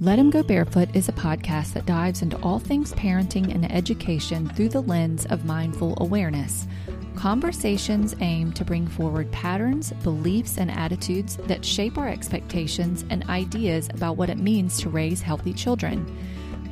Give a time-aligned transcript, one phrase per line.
[0.00, 4.48] Let 'em Go Barefoot is a podcast that dives into all things parenting and education
[4.50, 6.68] through the lens of mindful awareness.
[7.16, 13.88] Conversations aim to bring forward patterns, beliefs, and attitudes that shape our expectations and ideas
[13.92, 16.06] about what it means to raise healthy children.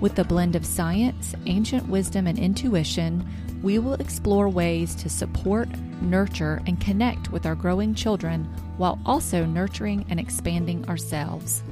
[0.01, 3.29] With a blend of science, ancient wisdom, and intuition,
[3.61, 5.69] we will explore ways to support,
[6.01, 8.45] nurture, and connect with our growing children
[8.77, 11.65] while also nurturing and expanding ourselves.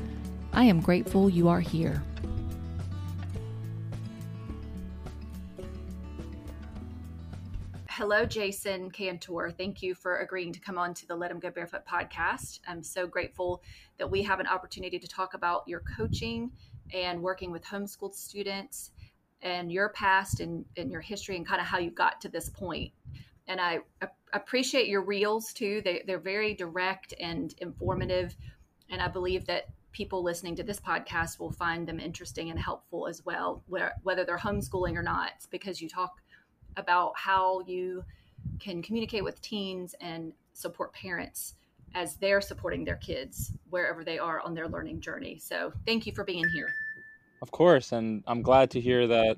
[0.55, 2.01] I am grateful you are here.
[7.89, 9.51] Hello, Jason Kantor.
[9.51, 12.61] Thank you for agreeing to come on to the Let 'em Go Barefoot podcast.
[12.69, 13.65] I'm so grateful
[13.99, 16.53] that we have an opportunity to talk about your coaching
[16.93, 18.93] and working with homeschooled students
[19.43, 22.49] and your past and, and your history and kind of how you got to this
[22.49, 22.93] point.
[23.49, 23.81] And I,
[24.33, 25.81] appreciate your reels too.
[25.85, 28.35] They, they're very direct and informative.
[28.91, 33.07] And I believe that people listening to this podcast will find them interesting and helpful
[33.07, 36.21] as well, where, whether they're homeschooling or not, because you talk
[36.77, 38.05] about how you
[38.61, 41.55] can communicate with teens and support parents
[41.95, 45.39] as they're supporting their kids wherever they are on their learning journey.
[45.39, 46.69] So, thank you for being here.
[47.41, 49.37] Of course, and I'm glad to hear that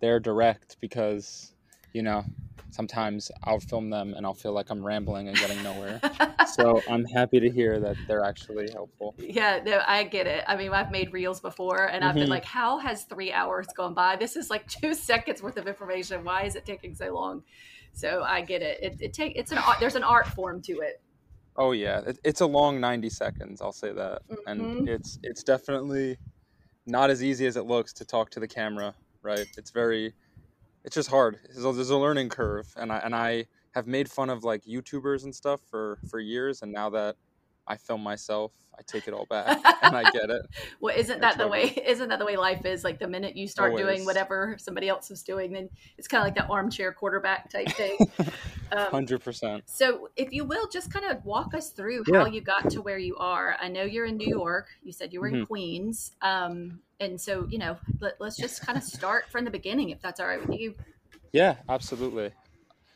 [0.00, 1.54] they're direct because,
[1.92, 2.24] you know,
[2.70, 6.00] sometimes I'll film them and I'll feel like I'm rambling and getting nowhere.
[6.54, 9.14] so I'm happy to hear that they're actually helpful.
[9.18, 10.44] Yeah, no, I get it.
[10.46, 12.20] I mean, I've made reels before and I've mm-hmm.
[12.20, 14.16] been like, how has three hours gone by?
[14.16, 16.24] This is like two seconds worth of information.
[16.24, 17.42] Why is it taking so long?
[17.92, 18.82] So I get it.
[18.82, 21.02] It, it take it's an there's an art form to it.
[21.56, 23.60] Oh yeah, it, it's a long 90 seconds.
[23.60, 24.46] I'll say that, mm-hmm.
[24.46, 26.16] and it's it's definitely
[26.86, 28.94] not as easy as it looks to talk to the camera.
[29.22, 29.46] Right?
[29.58, 30.14] It's very
[30.84, 31.38] it's just hard.
[31.44, 35.34] There's a, learning curve, and I and I have made fun of like YouTubers and
[35.34, 37.16] stuff for for years, and now that
[37.66, 40.42] I film myself, I take it all back, and I get it.
[40.80, 41.74] well, isn't that the way?
[41.86, 42.84] Isn't that the way life is?
[42.84, 43.84] Like the minute you start Always.
[43.84, 47.68] doing whatever somebody else is doing, then it's kind of like that armchair quarterback type
[47.70, 47.98] thing.
[48.72, 49.62] Um, Hundred um, percent.
[49.66, 52.32] So, if you will, just kind of walk us through how yeah.
[52.34, 53.56] you got to where you are.
[53.60, 54.68] I know you're in New York.
[54.84, 55.38] You said you were mm-hmm.
[55.38, 56.12] in Queens.
[56.22, 59.90] Um, and so you know let, let, us just kind of start from the beginning
[59.90, 60.74] if that's all right with you
[61.32, 62.30] yeah absolutely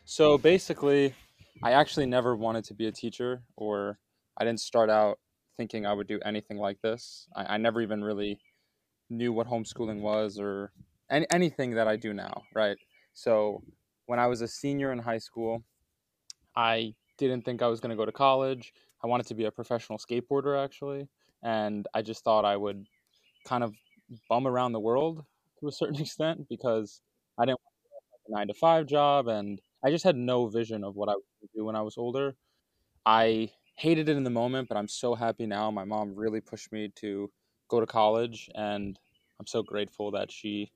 [0.05, 1.15] so basically
[1.63, 3.99] i actually never wanted to be a teacher or
[4.39, 5.19] i didn't start out
[5.57, 7.29] thinking i would do anything like this.
[7.37, 8.41] I, I never even really
[9.11, 10.73] knew what homeschooling was or
[11.11, 12.79] any, anything that i do now right?
[13.15, 13.63] So
[14.07, 15.65] when i was a senior in high school
[16.57, 18.73] i didn't think i was going to go to college.
[19.03, 21.09] I wanted to be a professional skateboarder actually
[21.43, 22.87] and i just thought i would
[23.47, 23.75] kind of
[24.29, 25.25] bum around the world
[25.61, 27.01] to a certain extent because
[27.39, 30.97] I didn't want a nine to five job and I just had no vision of
[30.97, 32.37] what I would do when I was older.
[33.07, 35.71] I hated it in the moment, but I'm so happy now.
[35.71, 37.31] My mom really pushed me to
[37.69, 38.99] go to college and
[39.41, 40.73] I'm so grateful that she,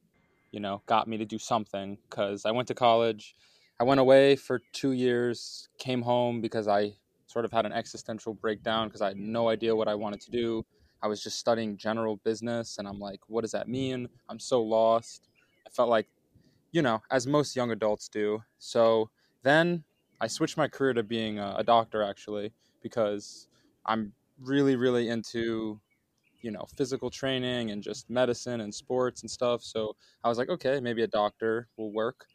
[0.51, 3.37] you know, got me to do something because I went to college.
[3.81, 6.95] I went away for two years, came home because I
[7.27, 10.31] sort of had an existential breakdown because I had no idea what I wanted to
[10.31, 10.67] do.
[11.01, 14.09] I was just studying general business and I'm like, what does that mean?
[14.29, 15.29] I'm so lost.
[15.65, 16.09] I felt like,
[16.73, 18.43] you know, as most young adults do.
[18.59, 19.11] So
[19.45, 19.85] then
[20.21, 22.53] I switched my career to being a, a doctor actually
[22.83, 23.49] because
[23.87, 24.13] I'm
[24.43, 25.81] really, really into,
[26.43, 29.63] you know, physical training and just medicine and sports and stuff.
[29.63, 32.27] So I was like, okay, maybe a doctor will work.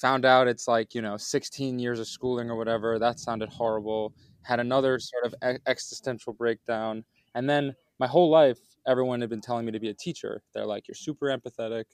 [0.00, 2.98] Found out it's like, you know, 16 years of schooling or whatever.
[2.98, 4.14] That sounded horrible.
[4.42, 5.34] Had another sort of
[5.66, 7.04] existential breakdown.
[7.34, 10.42] And then my whole life, everyone had been telling me to be a teacher.
[10.54, 11.84] They're like, you're super empathetic.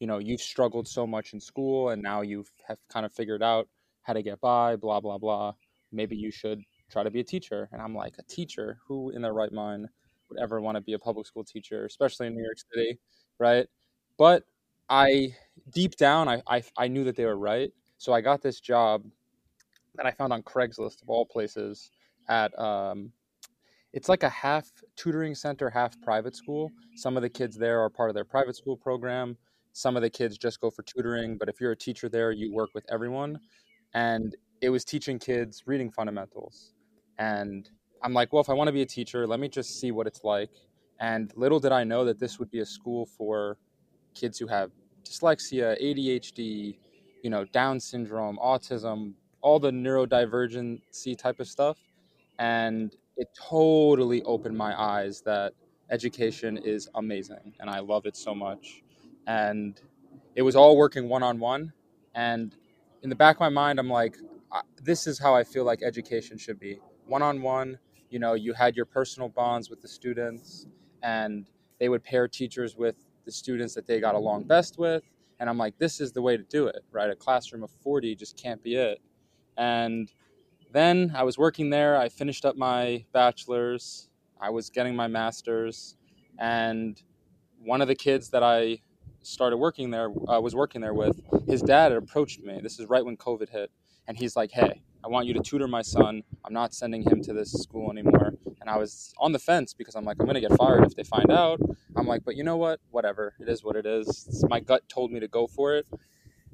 [0.00, 3.42] You know, you've struggled so much in school and now you have kind of figured
[3.42, 3.68] out
[4.02, 5.54] how to get by, blah, blah, blah.
[5.92, 7.68] Maybe you should try to be a teacher.
[7.72, 8.78] And I'm like, a teacher?
[8.86, 9.88] Who in their right mind
[10.28, 12.98] would ever want to be a public school teacher, especially in New York City,
[13.38, 13.66] right?
[14.18, 14.44] But
[14.88, 15.34] I,
[15.72, 17.70] deep down, I, I, I knew that they were right.
[17.98, 19.04] So I got this job
[19.96, 21.90] that I found on Craigslist of all places
[22.28, 23.12] at um,
[23.92, 26.70] it's like a half tutoring center, half private school.
[26.96, 29.36] Some of the kids there are part of their private school program.
[29.72, 32.52] Some of the kids just go for tutoring, but if you're a teacher there, you
[32.52, 33.38] work with everyone.
[33.94, 36.74] And it was teaching kids reading fundamentals.
[37.18, 37.68] And
[38.02, 40.06] I'm like, well, if I want to be a teacher, let me just see what
[40.06, 40.50] it's like.
[41.00, 43.58] And little did I know that this would be a school for
[44.14, 44.70] kids who have
[45.04, 46.78] dyslexia, ADHD,
[47.22, 51.78] you know, Down syndrome, autism, all the neurodivergency type of stuff.
[52.38, 55.52] And it totally opened my eyes that
[55.90, 58.82] education is amazing and I love it so much.
[59.26, 59.80] And
[60.34, 61.72] it was all working one on one.
[62.14, 62.54] And
[63.02, 64.16] in the back of my mind, I'm like,
[64.82, 67.78] this is how I feel like education should be one on one.
[68.10, 70.66] You know, you had your personal bonds with the students,
[71.02, 71.46] and
[71.78, 75.02] they would pair teachers with the students that they got along best with.
[75.38, 77.10] And I'm like, this is the way to do it, right?
[77.10, 79.00] A classroom of 40 just can't be it.
[79.58, 80.10] And
[80.72, 81.96] then I was working there.
[81.96, 84.08] I finished up my bachelor's.
[84.40, 85.96] I was getting my master's.
[86.38, 87.00] And
[87.62, 88.78] one of the kids that I
[89.22, 92.60] started working there, uh, was working there with, his dad approached me.
[92.62, 93.70] This is right when COVID hit.
[94.08, 96.22] And he's like, hey, I want you to tutor my son.
[96.44, 98.34] I'm not sending him to this school anymore.
[98.60, 100.96] And I was on the fence because I'm like, I'm going to get fired if
[100.96, 101.60] they find out.
[101.94, 102.80] I'm like, but you know what?
[102.90, 103.34] Whatever.
[103.38, 104.44] It is what it is.
[104.48, 105.86] My gut told me to go for it.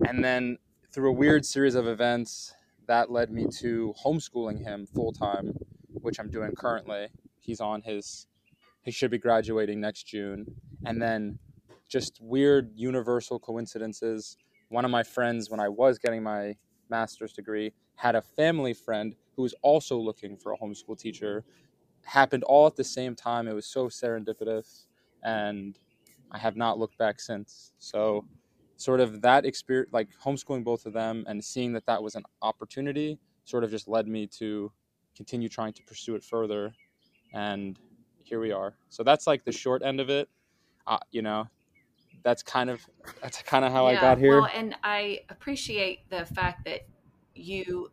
[0.07, 0.59] And then
[0.93, 2.55] through a weird series of events,
[2.87, 5.57] that led me to homeschooling him full time,
[6.03, 7.09] which I'm doing currently.
[7.41, 8.27] He's on his,
[8.83, 10.47] he should be graduating next June.
[10.85, 11.39] And then
[11.89, 14.37] just weird universal coincidences.
[14.69, 16.57] One of my friends, when I was getting my
[16.93, 21.45] master's degree, had a family friend who was also looking for a homeschool teacher.
[22.05, 23.49] Happened all at the same time.
[23.49, 24.87] It was so serendipitous,
[25.25, 25.79] and
[26.31, 27.73] I have not looked back since.
[27.79, 28.25] So,
[28.77, 32.25] sort of that experience, like homeschooling both of them and seeing that that was an
[32.43, 34.71] opportunity, sort of just led me to
[35.17, 36.73] continue trying to pursue it further.
[37.33, 37.79] And
[38.25, 38.75] here we are.
[38.89, 40.29] So that's like the short end of it.
[40.87, 41.49] Uh, you know,
[42.23, 42.87] that's kind of
[43.21, 44.41] that's kind of how yeah, I got here.
[44.41, 46.87] Well, and I appreciate the fact that
[47.35, 47.91] you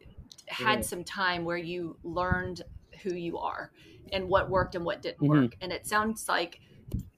[0.47, 2.63] had some time where you learned
[3.03, 3.71] who you are
[4.11, 5.43] and what worked and what didn't mm-hmm.
[5.43, 5.55] work.
[5.61, 6.59] And it sounds like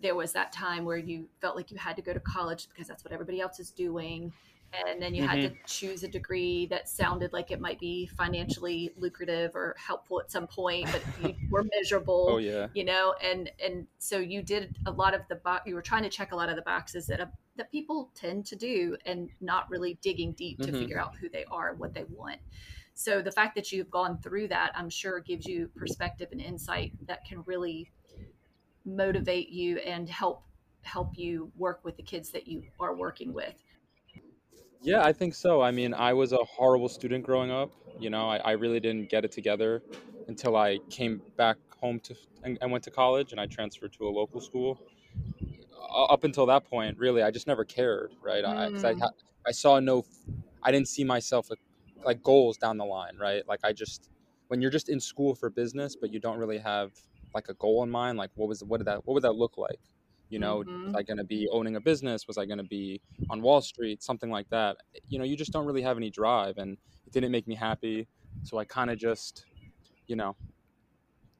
[0.01, 2.87] there was that time where you felt like you had to go to college because
[2.87, 4.33] that's what everybody else is doing
[4.73, 5.31] and then you mm-hmm.
[5.31, 5.65] had to mm-hmm.
[5.65, 10.47] choose a degree that sounded like it might be financially lucrative or helpful at some
[10.47, 14.91] point but you were miserable oh yeah you know and and so you did a
[14.91, 17.19] lot of the bo- you were trying to check a lot of the boxes that
[17.19, 17.25] uh,
[17.57, 20.71] that people tend to do and not really digging deep mm-hmm.
[20.71, 22.39] to figure out who they are and what they want
[22.93, 26.93] so the fact that you've gone through that i'm sure gives you perspective and insight
[27.07, 27.91] that can really
[28.85, 30.43] motivate you and help
[30.83, 33.53] help you work with the kids that you are working with
[34.81, 35.61] yeah, I think so.
[35.61, 37.71] I mean, I was a horrible student growing up.
[37.99, 39.83] You know, I, I really didn't get it together
[40.27, 44.07] until I came back home to and, and went to college and I transferred to
[44.07, 44.79] a local school.
[45.93, 48.43] Uh, up until that point, really, I just never cared, right?
[48.43, 48.83] Mm.
[48.85, 49.09] I, I,
[49.47, 50.05] I saw no,
[50.63, 51.59] I didn't see myself like,
[52.03, 53.47] like goals down the line, right?
[53.47, 54.09] Like I just,
[54.47, 56.91] when you're just in school for business, but you don't really have
[57.33, 59.57] like a goal in mind, like what was what did that what would that look
[59.57, 59.79] like?
[60.31, 60.85] You know, mm-hmm.
[60.87, 62.27] was I going to be owning a business?
[62.27, 64.01] Was I going to be on Wall Street?
[64.01, 64.77] Something like that.
[65.09, 68.07] You know, you just don't really have any drive, and it didn't make me happy.
[68.43, 69.45] So I kind of just,
[70.07, 70.35] you know,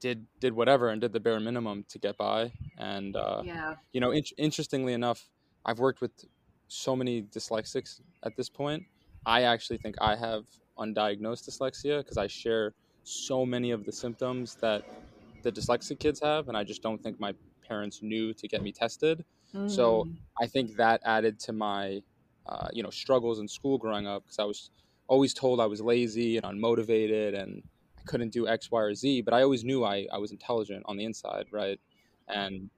[0.02, 2.52] did did whatever and did the bare minimum to get by.
[2.78, 5.30] And uh, yeah, you know, in- interestingly enough,
[5.66, 6.12] I've worked with
[6.68, 8.84] so many dyslexics at this point.
[9.26, 10.44] I actually think I have
[10.78, 12.74] undiagnosed dyslexia because I share
[13.04, 14.84] so many of the symptoms that
[15.44, 17.34] the dyslexic kids have, and I just don't think my
[17.72, 19.24] parents knew to get me tested.
[19.56, 19.70] Mm.
[19.70, 20.08] So
[20.44, 22.02] I think that added to my,
[22.52, 24.70] uh, you know, struggles in school growing up because I was
[25.08, 27.64] always told I was lazy and unmotivated and
[27.98, 29.22] I couldn't do X, Y, or Z.
[29.22, 31.80] But I always knew I, I was intelligent on the inside, right?
[32.28, 32.70] And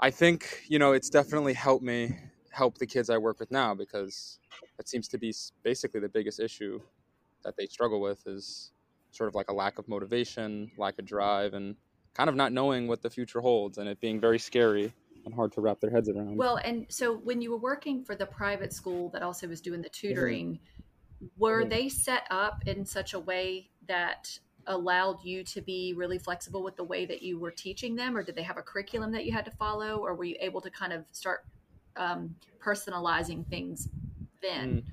[0.00, 2.16] I think you know it's definitely helped me
[2.50, 4.38] help the kids I work with now because
[4.76, 6.80] that seems to be basically the biggest issue
[7.44, 8.72] that they struggle with is
[9.10, 11.76] sort of like a lack of motivation, lack of drive, and
[12.16, 14.92] kind of not knowing what the future holds and it being very scary
[15.26, 16.36] and hard to wrap their heads around.
[16.36, 19.82] Well, and so when you were working for the private school that also was doing
[19.82, 20.08] the mm-hmm.
[20.08, 21.26] tutoring, mm-hmm.
[21.36, 21.68] were mm-hmm.
[21.68, 26.76] they set up in such a way that allowed you to be really flexible with
[26.76, 29.32] the way that you were teaching them, or did they have a curriculum that you
[29.32, 31.44] had to follow, or were you able to kind of start
[31.96, 33.88] um, personalizing things
[34.40, 34.76] then?
[34.76, 34.84] Mm.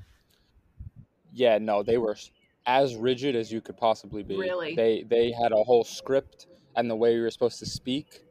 [1.31, 2.17] Yeah, no, they were
[2.65, 4.35] as rigid as you could possibly be.
[4.35, 4.75] Really?
[4.75, 8.23] They they had a whole script and the way you were supposed to speak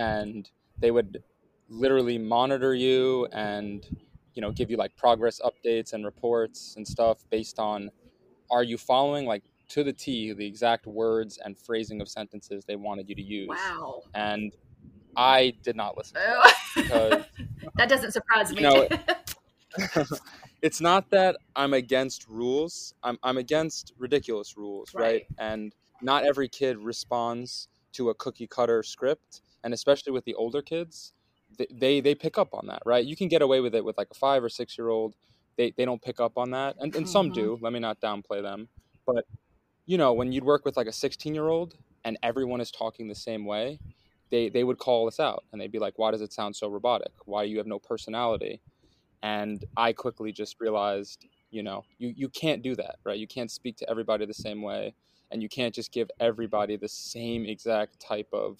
[0.00, 1.22] and they would
[1.68, 3.86] literally monitor you and
[4.34, 7.90] you know give you like progress updates and reports and stuff based on
[8.50, 12.76] are you following like to the T the exact words and phrasing of sentences they
[12.76, 13.48] wanted you to use.
[13.48, 14.02] Wow.
[14.14, 14.52] And
[15.16, 17.24] I did not listen that, because,
[17.76, 18.62] that doesn't surprise me.
[18.62, 18.88] You know,
[20.62, 22.94] it's not that I'm against rules.
[23.02, 25.02] I'm I'm against ridiculous rules, right?
[25.02, 25.26] right?
[25.38, 30.62] And not every kid responds to a cookie cutter script and especially with the older
[30.62, 31.12] kids
[31.70, 33.04] they, they, pick up on that right?
[33.04, 35.14] You can get away with it with like a five or six year old.
[35.56, 37.64] They, they don't pick up on that and, and some do mm-hmm.
[37.64, 38.68] let me not downplay them.
[39.06, 39.24] But
[39.86, 41.74] you know when you'd work with like a 16 year old
[42.04, 43.78] and everyone is talking the same way
[44.30, 46.68] they, they would call us out and they'd be like why does it sound so
[46.68, 47.12] robotic?
[47.24, 48.60] Why do you have no personality?
[49.22, 53.18] And i quickly just realized you know you, you can't do that right?
[53.18, 54.94] You can't speak to everybody the same way
[55.30, 58.58] and you can't just give everybody the same exact type of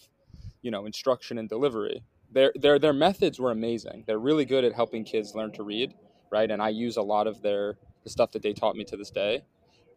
[0.62, 2.02] you know instruction and delivery
[2.34, 4.04] their their their methods were amazing.
[4.06, 5.94] They're really good at helping kids learn to read,
[6.30, 6.50] right?
[6.50, 9.10] And I use a lot of their the stuff that they taught me to this
[9.10, 9.44] day.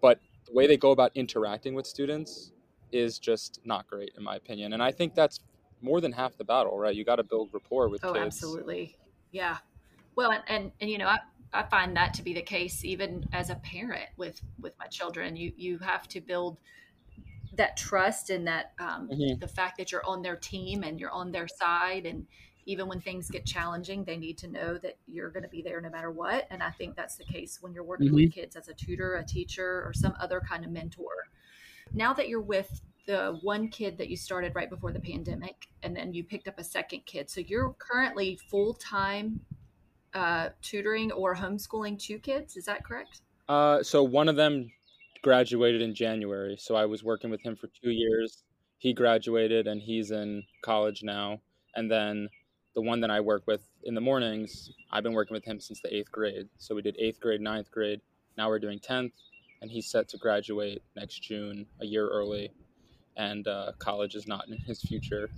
[0.01, 2.53] But the way they go about interacting with students
[2.91, 4.73] is just not great in my opinion.
[4.73, 5.41] And I think that's
[5.81, 6.95] more than half the battle, right?
[6.95, 8.25] You got to build rapport with oh, kids.
[8.25, 8.97] absolutely.
[9.31, 9.57] Yeah.
[10.15, 11.19] Well, and, and, and you know, I,
[11.53, 15.35] I find that to be the case even as a parent with with my children.
[15.35, 16.57] You you have to build
[17.57, 19.39] that trust and that um, mm-hmm.
[19.39, 22.25] the fact that you're on their team and you're on their side and
[22.65, 25.81] even when things get challenging they need to know that you're going to be there
[25.81, 28.15] no matter what and i think that's the case when you're working mm-hmm.
[28.15, 31.27] with kids as a tutor a teacher or some other kind of mentor
[31.93, 35.95] now that you're with the one kid that you started right before the pandemic and
[35.95, 39.39] then you picked up a second kid so you're currently full-time
[40.13, 42.57] uh, tutoring or homeschooling two kids.
[42.57, 43.21] Is that correct?
[43.47, 44.71] Uh, so one of them
[45.21, 46.57] graduated in January.
[46.59, 48.43] So I was working with him for two years.
[48.77, 51.39] He graduated and he's in college now.
[51.75, 52.29] And then
[52.75, 55.81] the one that I work with in the mornings, I've been working with him since
[55.81, 56.47] the eighth grade.
[56.57, 58.01] So we did eighth grade, ninth grade.
[58.37, 59.13] Now we're doing 10th,
[59.61, 62.51] and he's set to graduate next June, a year early.
[63.15, 65.29] And uh, college is not in his future.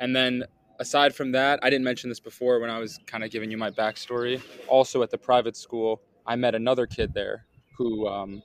[0.00, 0.44] And then
[0.78, 3.56] aside from that, I didn't mention this before when I was kind of giving you
[3.56, 4.42] my backstory.
[4.68, 8.42] Also, at the private school, I met another kid there who, um,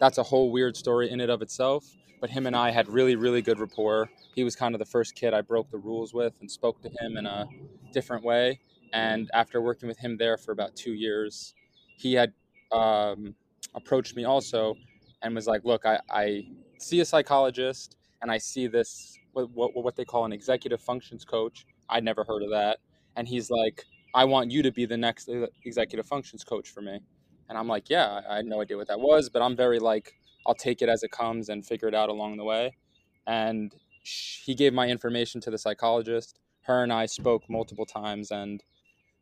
[0.00, 1.84] that's a whole weird story in and of itself.
[2.20, 4.10] But him and I had really, really good rapport.
[4.34, 6.90] He was kind of the first kid I broke the rules with and spoke to
[7.00, 7.46] him in a
[7.92, 8.60] different way.
[8.92, 11.54] And after working with him there for about two years,
[11.96, 12.32] he had
[12.72, 13.34] um,
[13.74, 14.76] approached me also
[15.22, 16.48] and was like, Look, I, I
[16.78, 21.24] see a psychologist and I see this what, what, what they call an executive functions
[21.24, 21.66] coach.
[21.88, 22.78] I'd never heard of that.
[23.16, 23.84] And he's like,
[24.14, 25.28] I want you to be the next
[25.64, 27.00] executive functions coach for me.
[27.48, 30.14] And I'm like, yeah, I had no idea what that was, but I'm very like,
[30.46, 32.76] I'll take it as it comes and figure it out along the way.
[33.26, 36.38] And he gave my information to the psychologist.
[36.62, 38.62] Her and I spoke multiple times, and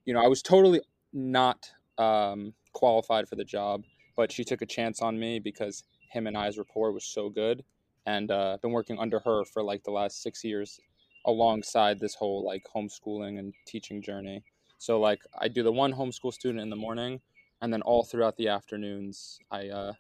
[0.05, 0.81] you know, I was totally
[1.13, 3.85] not um, qualified for the job,
[4.17, 7.65] but she took a chance on me because him and I's rapport was so good
[8.09, 10.81] and uh, been working under her for like the last six years
[11.27, 14.43] alongside this whole like homeschooling and teaching journey
[14.79, 17.21] so like i do the one homeschool student in the morning
[17.61, 19.93] and then all throughout the afternoons i uh,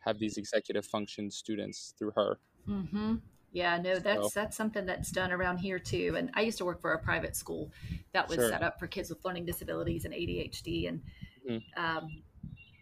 [0.00, 2.38] have these executive function students through her
[2.68, 3.14] mm-hmm.
[3.52, 4.40] yeah no that's so.
[4.40, 7.36] that's something that's done around here too and i used to work for a private
[7.36, 7.70] school
[8.12, 8.48] that was sure.
[8.48, 11.00] set up for kids with learning disabilities and adhd and
[11.48, 11.84] mm-hmm.
[11.84, 12.22] um,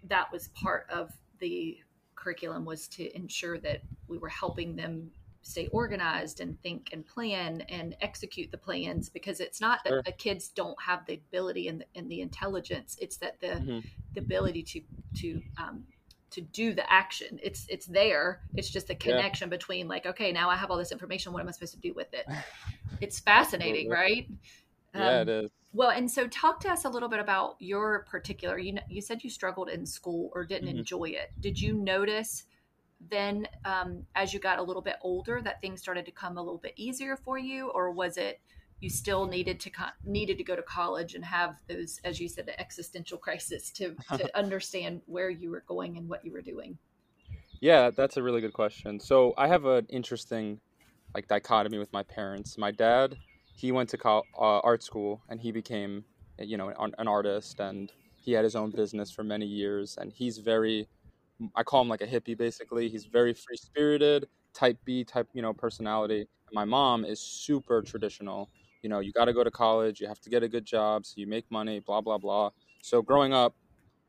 [0.08, 1.76] that was part of the
[2.24, 5.10] curriculum was to ensure that we were helping them
[5.42, 10.02] stay organized and think and plan and execute the plans because it's not that sure.
[10.02, 13.78] the kids don't have the ability and the, and the intelligence it's that the mm-hmm.
[14.14, 14.80] the ability to
[15.14, 15.84] to um,
[16.30, 19.56] to do the action it's it's there it's just the connection yeah.
[19.56, 21.92] between like okay now i have all this information what am i supposed to do
[21.92, 22.26] with it
[23.02, 24.26] it's fascinating right
[24.94, 28.06] yeah um, it is well, and so talk to us a little bit about your
[28.08, 28.58] particular.
[28.58, 30.78] You know, you said you struggled in school or didn't mm-hmm.
[30.78, 31.32] enjoy it.
[31.40, 32.44] Did you notice
[33.10, 36.42] then, um, as you got a little bit older, that things started to come a
[36.42, 38.40] little bit easier for you, or was it
[38.80, 39.70] you still needed to
[40.04, 43.96] needed to go to college and have those, as you said, the existential crisis to
[44.16, 46.78] to understand where you were going and what you were doing?
[47.60, 49.00] Yeah, that's a really good question.
[49.00, 50.60] So I have an interesting
[51.14, 52.56] like dichotomy with my parents.
[52.58, 53.16] My dad
[53.54, 56.04] he went to uh, art school and he became
[56.38, 60.12] you know an, an, artist and he had his own business for many years and
[60.12, 60.88] he's very
[61.54, 62.88] i call him like a hippie basically.
[62.88, 66.26] He's very free spirited type b type you know personality.
[66.52, 68.50] My mom is super traditional.
[68.82, 71.06] You know you got to go to college you have to get a good job
[71.06, 72.50] so you make money blah blah blah.
[72.82, 73.54] So growing up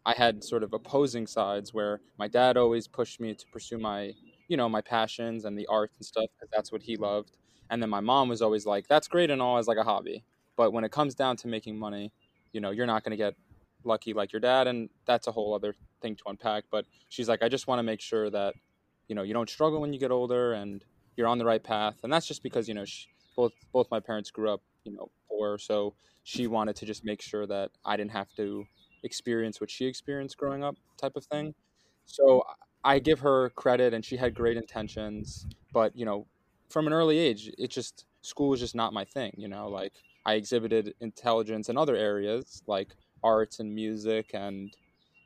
[0.05, 4.11] i had sort of opposing sides where my dad always pushed me to pursue my
[4.47, 7.31] you know my passions and the art and stuff because that's what he loved
[7.69, 10.23] and then my mom was always like, that's great and all as like a hobby.
[10.55, 12.11] But when it comes down to making money,
[12.53, 13.35] you know, you're not going to get
[13.83, 14.67] lucky like your dad.
[14.67, 16.65] And that's a whole other thing to unpack.
[16.71, 18.53] But she's like, I just want to make sure that,
[19.07, 20.83] you know, you don't struggle when you get older and
[21.17, 21.95] you're on the right path.
[22.03, 25.09] And that's just because, you know, she, both, both my parents grew up, you know,
[25.29, 25.57] poor.
[25.57, 25.93] So
[26.23, 28.65] she wanted to just make sure that I didn't have to
[29.03, 31.53] experience what she experienced growing up type of thing.
[32.05, 32.43] So
[32.83, 36.27] I give her credit and she had great intentions, but you know,
[36.69, 39.33] from an early age, it just school was just not my thing.
[39.37, 39.93] You know, like
[40.25, 44.75] I exhibited intelligence in other areas like arts and music and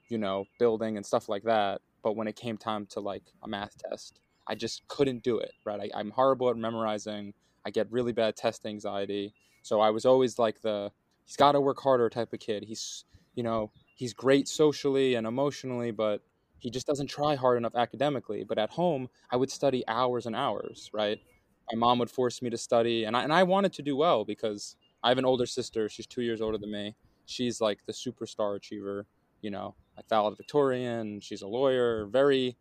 [0.09, 1.81] you know building and stuff like that.
[2.03, 5.53] But when it came time to like a math test, I just couldn't do it.
[5.65, 7.33] Right, I, I'm horrible at memorizing.
[7.65, 9.33] I get really bad test anxiety.
[9.61, 10.91] So I was always like the
[11.25, 12.63] he's got to work harder type of kid.
[12.63, 13.05] He's
[13.35, 16.21] you know he's great socially and emotionally, but
[16.59, 18.43] he just doesn't try hard enough academically.
[18.43, 21.19] But at home, I would study hours and hours, right?
[21.71, 24.25] My mom would force me to study, and I, and I wanted to do well
[24.25, 25.87] because I have an older sister.
[25.89, 26.95] She's two years older than me.
[27.25, 29.05] She's like the superstar achiever.
[29.41, 31.21] You know, like valedictorian.
[31.21, 32.07] She's a lawyer.
[32.07, 32.57] Very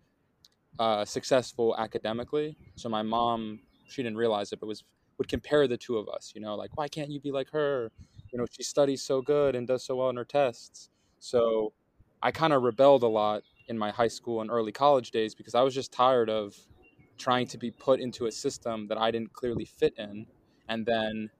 [0.78, 2.56] uh, successful academically.
[2.76, 4.84] So my mom, she didn't realize it, but was
[5.18, 6.32] would compare the two of us.
[6.36, 7.90] You know, like why can't you be like her?
[8.32, 10.90] You know, she studies so good and does so well in her tests.
[11.18, 11.72] So
[12.22, 15.54] I kind of rebelled a lot in my high school and early college days because
[15.54, 16.56] I was just tired of
[17.18, 20.26] trying to be put into a system that I didn't clearly fit in.
[20.68, 21.30] And then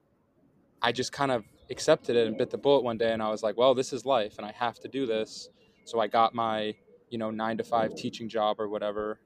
[0.81, 3.43] I just kind of accepted it and bit the bullet one day and I was
[3.43, 5.49] like, well, this is life and I have to do this.
[5.85, 6.75] So I got my,
[7.09, 9.19] you know, 9 to 5 teaching job or whatever.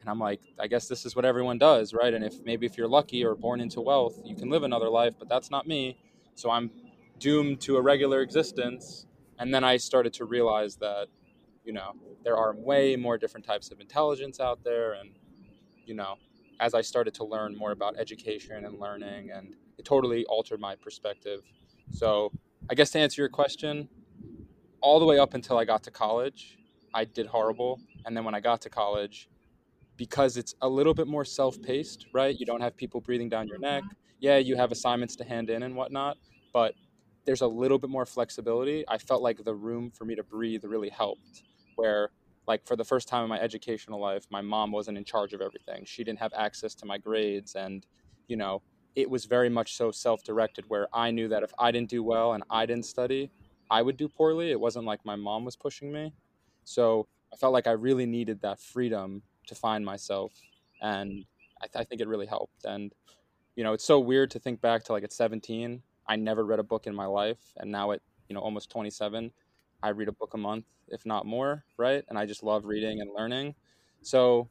[0.00, 2.14] And I'm like, I guess this is what everyone does, right?
[2.14, 5.14] And if maybe if you're lucky or born into wealth, you can live another life,
[5.18, 5.98] but that's not me.
[6.34, 6.70] So I'm
[7.18, 9.06] doomed to a regular existence.
[9.38, 11.08] And then I started to realize that,
[11.68, 11.92] you know,
[12.24, 15.10] there are way more different types of intelligence out there and
[15.84, 16.16] you know,
[16.60, 20.74] as I started to learn more about education and learning, and it totally altered my
[20.76, 21.40] perspective.
[21.92, 22.32] So,
[22.70, 23.88] I guess to answer your question,
[24.80, 26.58] all the way up until I got to college,
[26.92, 27.80] I did horrible.
[28.04, 29.28] And then when I got to college,
[29.96, 32.38] because it's a little bit more self paced, right?
[32.38, 33.82] You don't have people breathing down your neck.
[34.20, 36.18] Yeah, you have assignments to hand in and whatnot,
[36.52, 36.74] but
[37.24, 38.84] there's a little bit more flexibility.
[38.88, 41.44] I felt like the room for me to breathe really helped,
[41.78, 42.10] where
[42.46, 45.40] like for the first time in my educational life my mom wasn't in charge of
[45.40, 45.84] everything.
[45.84, 47.86] She didn't have access to my grades and
[48.26, 48.62] you know
[48.96, 52.32] it was very much so self-directed where i knew that if i didn't do well
[52.32, 53.30] and i didn't study
[53.70, 54.50] i would do poorly.
[54.50, 56.12] It wasn't like my mom was pushing me.
[56.64, 60.32] So i felt like i really needed that freedom to find myself
[60.82, 61.24] and
[61.62, 62.64] i, th- I think it really helped.
[62.64, 62.92] And
[63.56, 66.60] you know it's so weird to think back to like at 17 i never read
[66.60, 69.32] a book in my life and now at you know almost 27
[69.82, 72.04] I read a book a month, if not more, right?
[72.08, 72.70] And I just love mm-hmm.
[72.70, 73.54] reading and learning.
[74.02, 74.48] So,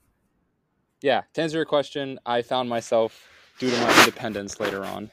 [1.01, 3.27] yeah, to answer your question, I found myself
[3.60, 5.12] due to my independence later on.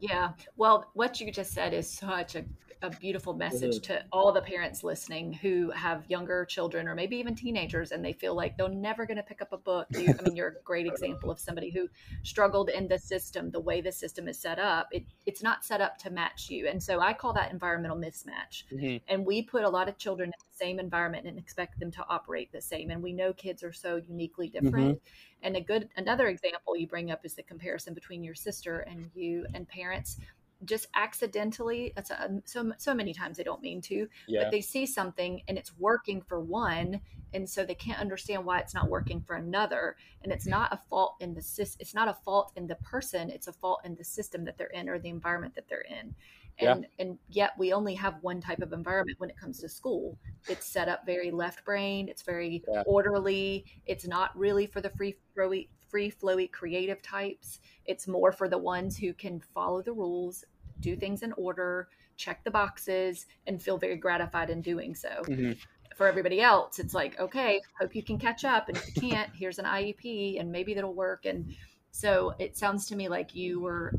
[0.00, 0.32] Yeah.
[0.56, 2.44] Well, what you just said is such a
[2.82, 3.94] a beautiful message mm-hmm.
[3.94, 8.12] to all the parents listening who have younger children or maybe even teenagers and they
[8.12, 9.86] feel like they're never going to pick up a book.
[9.90, 11.88] You, I mean, you're a great example of somebody who
[12.22, 14.88] struggled in the system, the way the system is set up.
[14.92, 16.66] It, it's not set up to match you.
[16.66, 18.64] And so I call that environmental mismatch.
[18.72, 18.96] Mm-hmm.
[19.08, 22.04] And we put a lot of children in the same environment and expect them to
[22.08, 22.90] operate the same.
[22.90, 24.96] And we know kids are so uniquely different.
[24.96, 25.44] Mm-hmm.
[25.44, 29.10] And a good another example you bring up is the comparison between your sister and
[29.14, 30.18] you and parents
[30.64, 34.44] just accidentally that's a, um, so so many times they don't mean to yeah.
[34.44, 37.00] but they see something and it's working for one
[37.34, 40.60] and so they can't understand why it's not working for another and it's mm-hmm.
[40.60, 43.52] not a fault in the system it's not a fault in the person it's a
[43.52, 46.14] fault in the system that they're in or the environment that they're in
[46.58, 47.04] and yeah.
[47.04, 50.66] and yet we only have one type of environment when it comes to school it's
[50.66, 52.82] set up very left brain it's very yeah.
[52.86, 58.48] orderly it's not really for the free flowy free flowy creative types it's more for
[58.48, 60.44] the ones who can follow the rules
[60.82, 65.08] do things in order, check the boxes, and feel very gratified in doing so.
[65.08, 65.52] Mm-hmm.
[65.96, 68.68] For everybody else, it's like, okay, hope you can catch up.
[68.68, 71.26] And if you can't, here's an IEP and maybe that'll work.
[71.26, 71.54] And
[71.90, 73.94] so it sounds to me like you were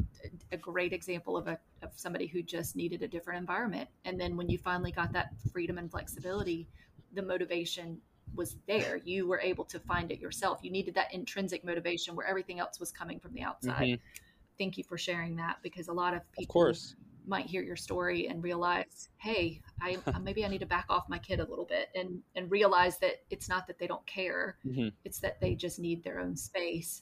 [0.51, 3.87] a great example of, a, of somebody who just needed a different environment.
[4.05, 6.67] And then when you finally got that freedom and flexibility,
[7.13, 7.99] the motivation
[8.33, 8.99] was there.
[9.05, 10.59] You were able to find it yourself.
[10.63, 13.83] You needed that intrinsic motivation where everything else was coming from the outside.
[13.83, 14.22] Mm-hmm
[14.57, 16.95] thank you for sharing that because a lot of people of course.
[17.25, 21.19] might hear your story and realize, hey, I maybe I need to back off my
[21.19, 24.89] kid a little bit and and realize that it's not that they don't care, mm-hmm.
[25.03, 27.01] it's that they just need their own space.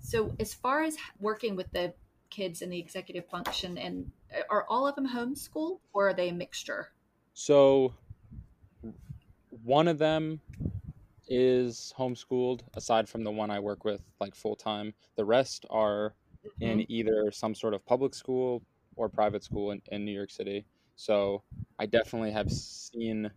[0.00, 1.92] So as far as working with the
[2.30, 6.28] kids in the executive function and uh, are all of them homeschooled or are they
[6.28, 6.88] a mixture?
[7.34, 7.94] So
[9.62, 10.40] one of them
[11.28, 14.94] is homeschooled aside from the one I work with like full time.
[15.16, 16.62] The rest are mm-hmm.
[16.62, 18.62] in either some sort of public school
[18.96, 20.64] or private school in, in New York City.
[20.96, 21.42] So
[21.78, 23.30] I definitely have seen,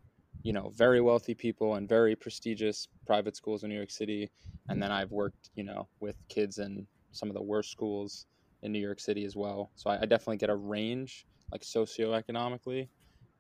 [0.44, 4.30] you know, very wealthy people and very prestigious private schools in New York City.
[4.68, 8.26] And then I've worked, you know, with kids in some of the worst schools
[8.63, 9.72] in New York City as well.
[9.76, 12.88] So I, I definitely get a range, like socioeconomically,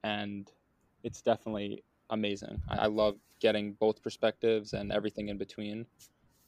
[0.03, 0.49] and
[1.03, 2.61] it's definitely amazing.
[2.69, 5.85] I, I love getting both perspectives and everything in between.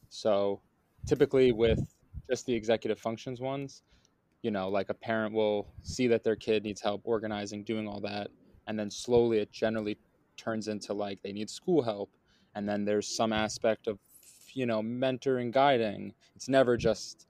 [0.08, 0.60] So
[1.06, 1.94] typically with
[2.28, 3.82] just the executive functions ones,
[4.42, 8.00] you know, like a parent will see that their kid needs help organizing, doing all
[8.00, 8.28] that,
[8.66, 9.98] and then slowly it generally
[10.36, 12.10] turns into like they need school help,
[12.54, 13.98] and then there's some aspect of
[14.52, 16.14] you know mentoring, guiding.
[16.34, 17.26] It's never just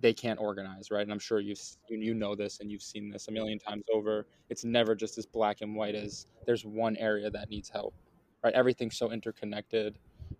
[0.00, 1.02] they can't organize, right?
[1.02, 4.26] And I'm sure you've you know this and you've seen this a million times over.
[4.48, 7.94] It's never just as black and white as there's one area that needs help,
[8.42, 8.52] right?
[8.54, 9.98] Everything's so interconnected,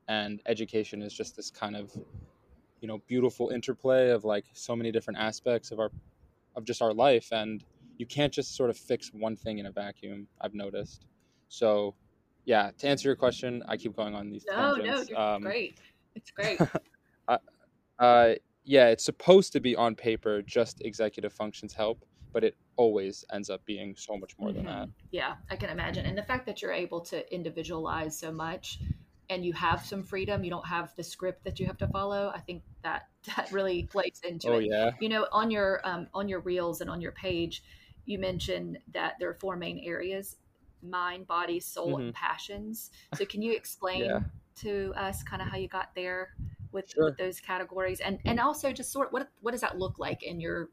[0.09, 1.93] and education is just this kind of
[2.83, 5.91] you know beautiful interplay of like so many different aspects of our
[6.57, 7.65] of just our life and
[7.97, 11.07] you can't just sort of fix one thing in a vacuum i've noticed
[11.49, 11.95] so
[12.45, 15.11] yeah to answer your question i keep going on these no tangents.
[15.11, 15.79] no you're um, great
[16.17, 16.61] it's great
[17.29, 17.39] uh,
[18.01, 23.25] uh, yeah it's supposed to be on paper just executive functions help but it always
[23.33, 24.59] ends up being so much more mm-hmm.
[24.59, 28.33] than that yeah i can imagine and the fact that you're able to individualize so
[28.33, 28.81] much
[29.31, 32.33] and you have some freedom you don't have the script that you have to follow
[32.35, 34.91] i think that that really plays into oh, it yeah.
[35.01, 37.63] you know on your um, on your reels and on your page
[38.05, 40.37] you mentioned that there are four main areas
[40.83, 42.03] mind body soul mm-hmm.
[42.07, 44.21] and passions so can you explain yeah.
[44.57, 46.31] to us kind of how you got there
[46.73, 47.05] with, sure.
[47.05, 50.23] with those categories and and also just sort of what what does that look like
[50.23, 50.71] in your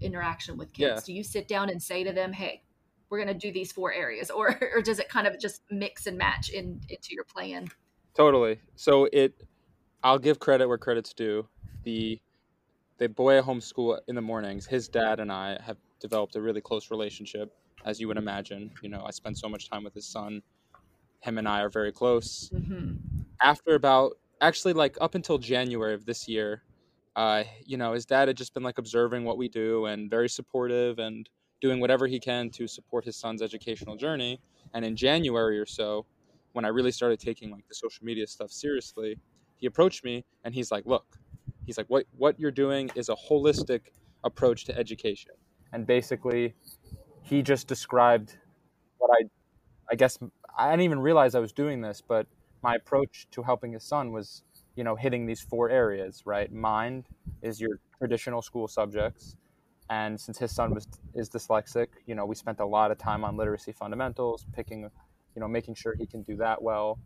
[0.00, 1.06] interaction with kids yeah.
[1.06, 2.62] do you sit down and say to them hey
[3.10, 6.06] we're going to do these four areas or or does it kind of just mix
[6.06, 7.68] and match in into your plan
[8.14, 8.60] Totally.
[8.76, 9.34] So it,
[10.02, 11.48] I'll give credit where credit's due.
[11.84, 12.20] The
[12.98, 16.40] the boy at home school in the mornings, his dad and I have developed a
[16.40, 17.50] really close relationship,
[17.86, 18.70] as you would imagine.
[18.82, 20.42] You know, I spend so much time with his son.
[21.20, 22.50] Him and I are very close.
[22.54, 22.96] Mm-hmm.
[23.40, 26.62] After about actually like up until January of this year,
[27.16, 30.28] uh, you know, his dad had just been like observing what we do and very
[30.28, 31.28] supportive and
[31.60, 34.40] doing whatever he can to support his son's educational journey.
[34.74, 36.06] And in January or so,
[36.52, 39.18] when I really started taking like the social media stuff seriously,
[39.56, 41.18] he approached me and he's like, "Look,
[41.66, 43.80] he's like, what what you're doing is a holistic
[44.24, 45.32] approach to education."
[45.72, 46.54] And basically,
[47.22, 48.38] he just described
[48.98, 49.24] what I,
[49.90, 50.18] I guess
[50.56, 52.26] I didn't even realize I was doing this, but
[52.62, 54.42] my approach to helping his son was,
[54.76, 56.22] you know, hitting these four areas.
[56.26, 57.06] Right, mind
[57.42, 59.36] is your traditional school subjects,
[59.88, 63.24] and since his son was is dyslexic, you know, we spent a lot of time
[63.24, 64.90] on literacy fundamentals, picking
[65.34, 66.98] you know, making sure he can do that well.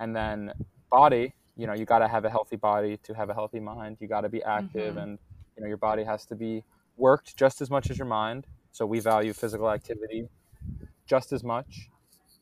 [0.00, 0.52] And then
[0.90, 3.98] body, you know, you got to have a healthy body to have a healthy mind.
[4.00, 4.98] You got to be active mm-hmm.
[4.98, 5.18] and,
[5.56, 6.64] you know, your body has to be
[6.96, 8.46] worked just as much as your mind.
[8.72, 10.28] So we value physical activity
[11.06, 11.88] just as much.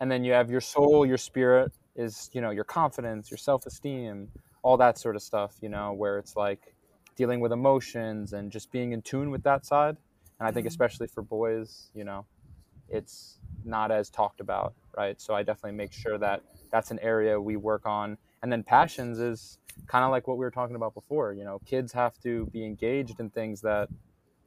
[0.00, 3.64] And then you have your soul, your spirit is, you know, your confidence, your self
[3.64, 4.28] esteem,
[4.62, 6.74] all that sort of stuff, you know, where it's like
[7.16, 9.96] dealing with emotions and just being in tune with that side.
[10.38, 10.72] And I think, mm-hmm.
[10.72, 12.26] especially for boys, you know,
[12.90, 15.20] it's not as talked about right?
[15.20, 18.18] So I definitely make sure that that's an area we work on.
[18.42, 21.32] And then passions is kind of like what we were talking about before.
[21.32, 23.88] You know, kids have to be engaged in things that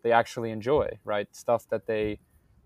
[0.03, 1.27] they actually enjoy, right?
[1.35, 2.19] Stuff that they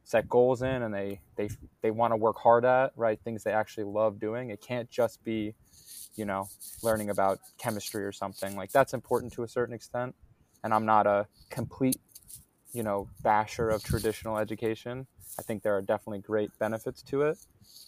[0.04, 1.50] set goals in and they they
[1.82, 3.20] they want to work hard at, right?
[3.24, 4.50] Things they actually love doing.
[4.50, 5.56] It can't just be,
[6.16, 6.50] you know,
[6.84, 8.56] learning about chemistry or something.
[8.56, 10.16] Like that's important to a certain extent.
[10.64, 12.00] And I'm not a complete,
[12.74, 15.08] you know, basher of traditional education.
[15.40, 17.38] I think there are definitely great benefits to it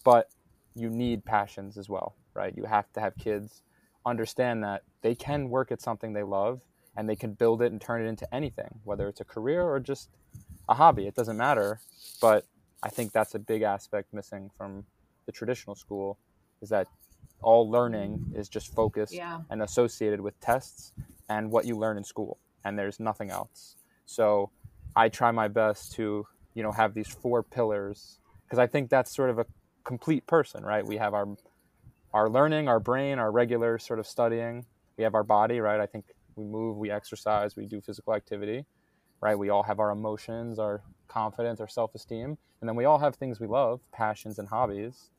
[0.03, 0.29] but
[0.75, 2.55] you need passions as well, right?
[2.55, 3.61] You have to have kids
[4.05, 6.61] understand that they can work at something they love
[6.95, 9.79] and they can build it and turn it into anything, whether it's a career or
[9.79, 10.09] just
[10.69, 11.07] a hobby.
[11.07, 11.79] It doesn't matter.
[12.21, 12.45] But
[12.83, 14.85] I think that's a big aspect missing from
[15.25, 16.17] the traditional school
[16.61, 16.87] is that
[17.41, 19.41] all learning is just focused yeah.
[19.49, 20.93] and associated with tests
[21.29, 23.75] and what you learn in school and there's nothing else.
[24.05, 24.51] So
[24.95, 29.15] I try my best to, you know, have these four pillars because I think that's
[29.15, 29.45] sort of a
[29.83, 30.85] complete person, right?
[30.85, 31.27] We have our
[32.13, 34.65] our learning, our brain, our regular sort of studying.
[34.97, 35.81] We have our body, right?
[35.81, 36.05] I think
[36.37, 38.65] we move, we exercise, we do physical activity,
[39.21, 39.37] right?
[39.37, 43.41] We all have our emotions, our confidence, our self-esteem, and then we all have things
[43.41, 45.09] we love, passions and hobbies,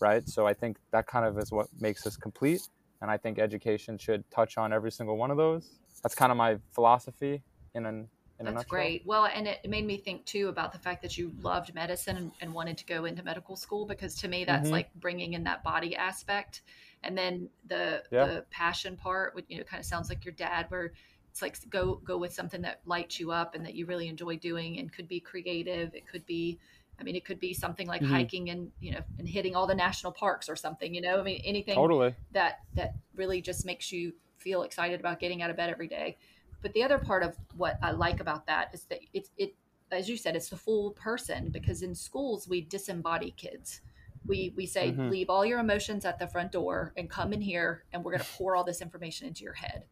[0.00, 0.28] right?
[0.28, 2.62] So I think that kind of is what makes us complete,
[3.02, 5.80] and I think education should touch on every single one of those.
[6.04, 7.42] That's kind of my philosophy
[7.74, 8.08] in an
[8.40, 9.02] that's great.
[9.06, 12.32] Well, and it made me think too about the fact that you loved medicine and,
[12.40, 14.72] and wanted to go into medical school because to me that's mm-hmm.
[14.72, 16.62] like bringing in that body aspect,
[17.02, 18.26] and then the yeah.
[18.26, 20.92] the passion part, which you know kind of sounds like your dad, where
[21.30, 24.36] it's like go go with something that lights you up and that you really enjoy
[24.36, 25.94] doing, and could be creative.
[25.94, 26.58] It could be
[26.98, 28.12] I mean, it could be something like mm-hmm.
[28.12, 30.94] hiking and you know and hitting all the national parks or something.
[30.94, 32.14] You know, I mean, anything totally.
[32.32, 36.18] that that really just makes you feel excited about getting out of bed every day.
[36.64, 39.54] But the other part of what I like about that is that it's it
[39.92, 43.82] as you said, it's the full person because in schools we disembody kids.
[44.26, 45.10] We we say mm-hmm.
[45.10, 48.24] leave all your emotions at the front door and come in here and we're going
[48.24, 49.84] to pour all this information into your head.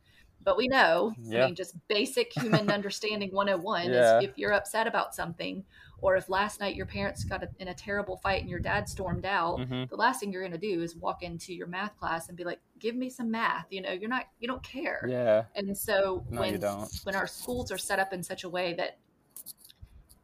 [0.43, 1.43] But we know, yeah.
[1.43, 4.19] I mean, just basic human understanding 101 yeah.
[4.19, 5.65] is if you're upset about something
[6.03, 8.89] or if last night your parents got a, in a terrible fight and your dad
[8.89, 9.85] stormed out, mm-hmm.
[9.89, 12.45] the last thing you're going to do is walk into your math class and be
[12.45, 15.07] like, "Give me some math." You know, you're not you don't care.
[15.09, 15.45] Yeah.
[15.55, 16.61] And so no, when
[17.05, 18.99] when our schools are set up in such a way that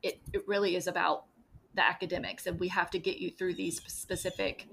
[0.02, 1.24] it it really is about
[1.74, 4.66] the academics and we have to get you through these specific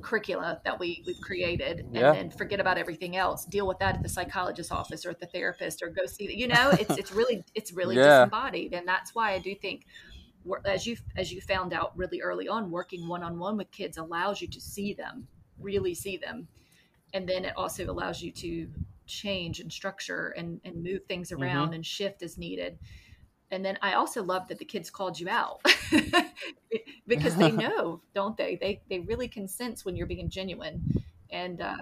[0.00, 2.12] curricula that we we've created and Yeah.
[2.12, 3.44] then forget about everything else.
[3.44, 6.48] Deal with that at the psychologist's office or at the therapist or go see you
[6.48, 8.24] know it's it's really it's really Yeah.
[8.24, 8.74] disembodied.
[8.74, 9.86] And that's why i do think
[10.64, 14.48] as you as you found out really early on working one-on-one with kids allows you
[14.48, 16.48] to see them really see them.
[17.14, 18.68] And then it also allows you to
[19.06, 21.42] change and structure and and move things mm-hmm.
[21.42, 22.78] around and shift as needed
[23.52, 25.60] and then I also love that the kids called you out
[27.06, 28.56] because they know, don't they?
[28.56, 31.04] They they really can sense when you're being genuine.
[31.30, 31.76] And uh,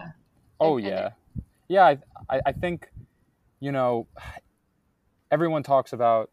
[0.58, 1.10] Oh and- and yeah,
[1.68, 1.84] yeah.
[1.84, 1.98] I,
[2.36, 2.90] I I think,
[3.60, 4.06] you know,
[5.30, 6.30] everyone talks about,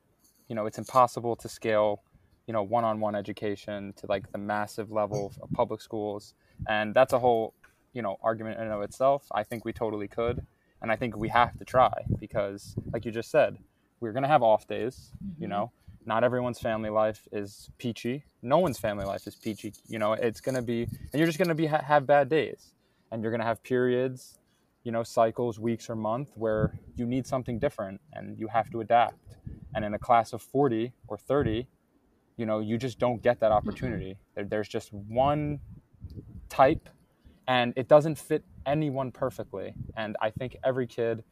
[0.47, 2.01] you know, it's impossible to scale,
[2.47, 6.33] you know, one-on-one education to like the massive level of public schools,
[6.67, 7.53] and that's a whole,
[7.93, 9.25] you know, argument in and of itself.
[9.31, 10.45] I think we totally could,
[10.81, 13.57] and I think we have to try because, like you just said,
[13.99, 15.11] we're gonna have off days.
[15.39, 15.49] You Mhm.
[15.49, 15.71] know,
[16.05, 18.23] not everyone's family life is peachy.
[18.41, 19.73] No one's family life is peachy.
[19.87, 22.73] You know, it's gonna be, and you're just gonna be ha- have bad days
[23.11, 24.37] and you're going to have periods
[24.83, 28.79] you know cycles weeks or month where you need something different and you have to
[28.81, 29.37] adapt
[29.75, 31.67] and in a class of 40 or 30
[32.37, 35.59] you know you just don't get that opportunity there, there's just one
[36.49, 36.89] type
[37.47, 41.23] and it doesn't fit anyone perfectly and i think every kid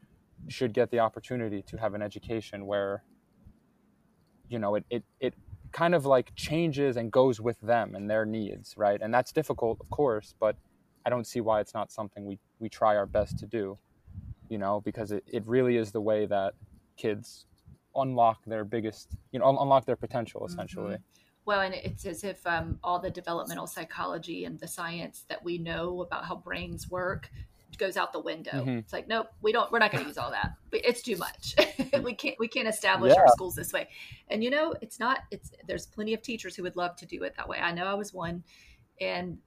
[0.48, 3.02] should get the opportunity to have an education where
[4.48, 5.34] you know it, it, it
[5.72, 9.78] kind of like changes and goes with them and their needs right and that's difficult
[9.80, 10.56] of course but
[11.06, 13.78] I don't see why it's not something we, we try our best to do,
[14.48, 16.54] you know, because it, it really is the way that
[16.96, 17.46] kids
[17.94, 20.96] unlock their biggest, you know, un- unlock their potential essentially.
[21.44, 25.58] well, and it's as if um, all the developmental psychology and the science that we
[25.58, 27.30] know about how brains work
[27.78, 28.64] goes out the window.
[28.64, 28.78] Mhm.
[28.78, 29.70] It's like, nope, we don't.
[29.70, 30.52] We're not going to use all that.
[30.72, 31.54] It's too much.
[32.02, 32.36] we can't.
[32.38, 33.88] We can't establish our schools this way.
[34.28, 35.20] And you know, it's not.
[35.30, 37.58] It's there's plenty of teachers who would love to do it that way.
[37.58, 38.44] I know I was one,
[39.00, 39.38] and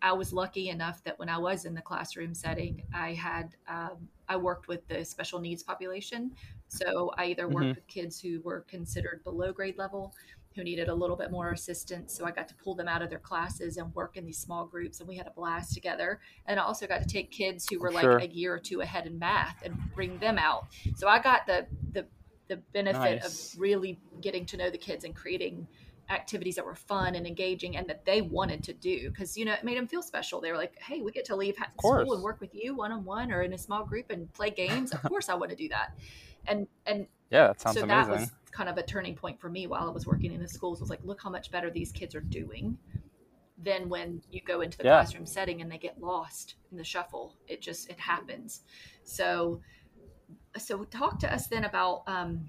[0.00, 4.08] I was lucky enough that when I was in the classroom setting, I had um,
[4.28, 6.32] I worked with the special needs population.
[6.68, 7.74] So I either worked Mhm.
[7.76, 10.14] with kids who were considered below grade level,
[10.54, 12.16] who needed a little bit more assistance.
[12.16, 14.66] So I got to pull them out of their classes and work in these small
[14.66, 16.20] groups, and we had a blast together.
[16.46, 18.18] And I also got to take kids who oh, were like Sure.
[18.18, 20.66] a year or two ahead in math and bring them out.
[20.96, 22.06] So I got the the
[22.48, 23.54] the benefit Nice.
[23.54, 25.66] of really getting to know the kids and creating
[26.10, 29.54] activities that were fun and engaging and that they wanted to do because you know
[29.54, 32.22] it made them feel special they were like hey we get to leave school and
[32.22, 35.34] work with you one-on-one or in a small group and play games of course i
[35.34, 35.94] want to do that
[36.46, 38.04] and and Yeah, that sounds so amazing.
[38.04, 40.48] that was kind of a turning point for me while i was working in the
[40.48, 42.78] schools was like look how much better these kids are doing
[43.58, 44.96] than when you go into the Yeah.
[44.98, 48.62] classroom setting and they get lost in the shuffle it just it happens
[49.04, 49.60] so
[50.56, 52.48] so talk to us then about um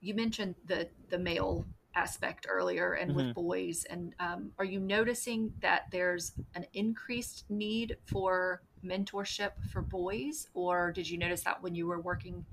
[0.00, 1.64] you mentioned the the male
[1.96, 3.34] aspect earlier and with Mhm.
[3.34, 10.48] boys and um, are you noticing that there's an increased need for mentorship for boys
[10.54, 12.44] or did you notice that when you were working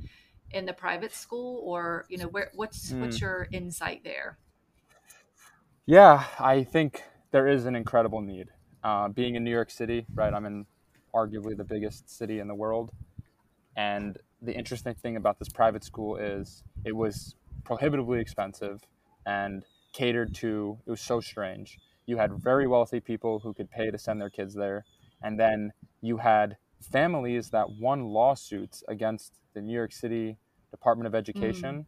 [0.53, 3.21] in the private school or you know where what's what's Mm.
[3.21, 4.37] your insight there
[5.85, 8.47] Yeah, I think there is an incredible need.
[8.83, 10.33] Uh, being in New York City, right?
[10.33, 10.65] I'm in
[11.15, 12.91] arguably the biggest city in the world.
[13.75, 18.81] And the interesting thing about this private school is it was prohibitively expensive
[19.25, 21.79] and catered to, it was so strange.
[22.05, 24.85] You had very wealthy people who could pay to send their kids there.
[25.21, 30.37] And then you had families that won lawsuits against the New York City
[30.71, 31.85] Department of Education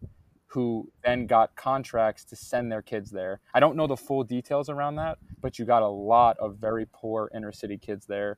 [0.48, 3.40] who then got contracts to send their kids there.
[3.56, 6.86] I don't know the full details around that, but you got a lot of very
[6.94, 8.38] poor inner city kids there.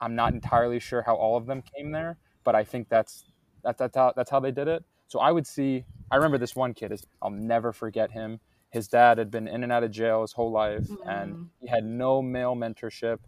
[0.00, 3.24] I'm not entirely sure how all of them came there, but I think that's
[3.62, 4.82] that's that's how that's how they did it.
[5.08, 5.84] So I would see.
[6.10, 6.90] I remember this one kid.
[6.90, 8.40] Is I'll never forget him.
[8.70, 11.06] His dad had been in and out of jail his whole life, Mm.
[11.06, 13.18] and he had no male mentorship.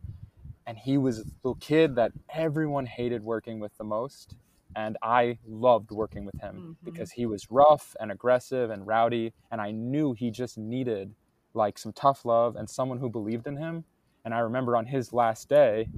[0.66, 4.36] And he was the kid that everyone hated working with the most
[4.76, 6.84] and I loved working with him Mhm.
[6.84, 11.14] because he was rough and aggressive and rowdy, and I knew he just needed
[11.54, 13.84] like some tough love and someone who believed in him.
[14.24, 15.88] And I remember on his last day,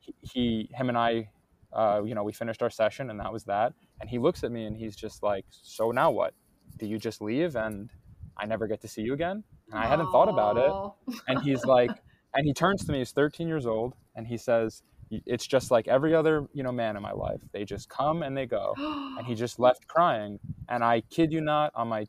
[0.00, 1.30] he, he him and I,
[1.72, 3.74] uh, you know, we finished our session, and that was that.
[4.00, 6.34] And he looks at me and he's just like, "So now what?
[6.78, 7.90] Do you just leave and
[8.36, 11.64] I never get to see you again?" And I hadn't thought about it and he's
[11.64, 12.02] like
[12.34, 14.82] and he turns to me he's 13 years old and he says
[15.26, 17.40] it's just like every other you know man in my life.
[17.52, 18.74] They just come and they go.
[19.16, 20.40] And he just left crying.
[20.68, 22.06] And i kid you not on my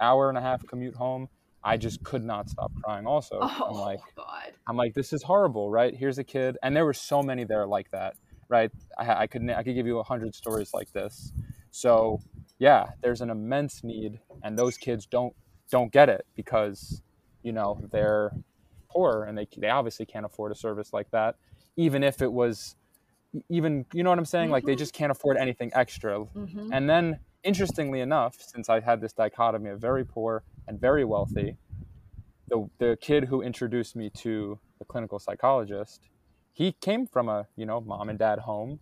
[0.00, 1.28] hour and a half commute home
[1.62, 3.38] i just could not stop crying also.
[3.40, 4.52] Oh i'm like god.
[4.66, 5.94] I'm like this is horrible right?
[5.94, 6.56] Here's a kid.
[6.62, 8.14] And there were so many there like that
[8.48, 8.70] right?
[8.98, 11.32] I, I could i could give you a hundred stories like this.
[11.70, 12.20] So
[12.58, 15.34] yeah there's an immense need and those kids don't
[15.70, 17.02] don't get it because
[17.42, 18.32] you know they're
[18.90, 21.36] poor and they they obviously can't afford a service like that
[21.76, 22.76] even if it was
[23.48, 24.52] even you know what i'm saying mm-hmm.
[24.52, 24.78] like they mm-hmm.
[24.78, 26.72] just can't afford anything extra mm-hmm.
[26.72, 31.56] and then interestingly enough since i had this dichotomy of very poor and very wealthy
[32.48, 36.08] the, the kid who introduced me to the clinical psychologist
[36.52, 38.80] he came from a you know mom and dad home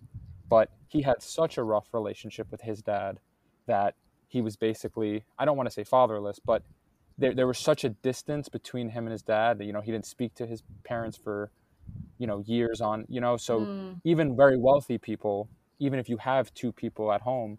[0.48, 3.18] but he had such a rough relationship with his dad
[3.66, 3.94] that
[4.28, 6.62] he was basically i don't want to say fatherless but
[7.18, 9.92] there, there was such a distance between him and his dad that you know he
[9.92, 11.50] didn't speak to his parents for
[12.18, 14.00] you know years on you know so mm.
[14.04, 15.48] even very wealthy people
[15.78, 17.58] even if you have two people at home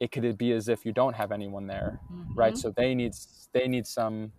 [0.00, 2.38] it could be as if you don't have anyone there mm-hmm.
[2.38, 3.14] right so they need
[3.52, 4.32] they need some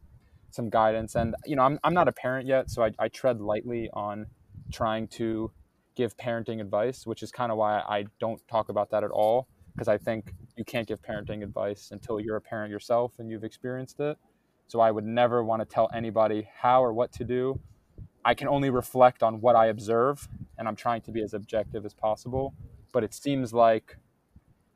[0.52, 3.40] some guidance and you know i'm, I'm not a parent yet so I, I tread
[3.40, 4.26] lightly on
[4.72, 5.52] trying to
[5.96, 9.48] give parenting advice which is kind of why i don't talk about that at all
[9.74, 13.44] because i think you can't give parenting advice until you're a parent yourself and you've
[13.44, 14.18] experienced it
[14.70, 17.60] so i would never want to tell anybody how or what to do
[18.26, 20.28] I can only reflect on what I observe,
[20.58, 22.54] and I'm trying to be as objective as possible.
[22.92, 23.98] But it seems like,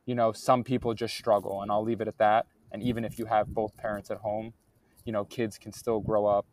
[0.06, 2.46] you know, some people just struggle, and I'll leave it at that.
[2.72, 4.54] And even if you have both parents at home,
[5.06, 6.46] you know, kids can still grow up,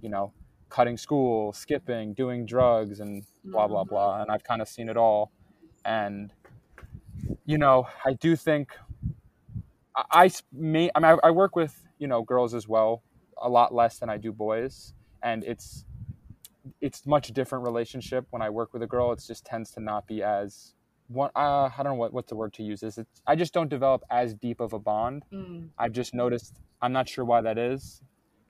[0.00, 0.32] you know,
[0.68, 3.90] cutting school, skipping, doing drugs, and blah, blah, mm-hmm.
[3.90, 4.22] blah.
[4.22, 5.32] And I've kind of seen it all.
[5.84, 6.32] And,
[7.46, 8.76] you know, I do think
[9.96, 13.02] I, I may, I, mean, I work with, you know, girls as well,
[13.36, 14.94] a lot less than I do boys.
[15.22, 15.84] And it's,
[16.80, 19.12] it's much different relationship when I work with a girl.
[19.12, 20.74] It just tends to not be as
[21.08, 21.30] one.
[21.36, 22.82] Uh, I don't know what what's the word to use.
[22.82, 25.24] Is it's, I just don't develop as deep of a bond.
[25.32, 25.68] Mm.
[25.78, 26.54] I've just noticed.
[26.82, 28.02] I'm not sure why that is,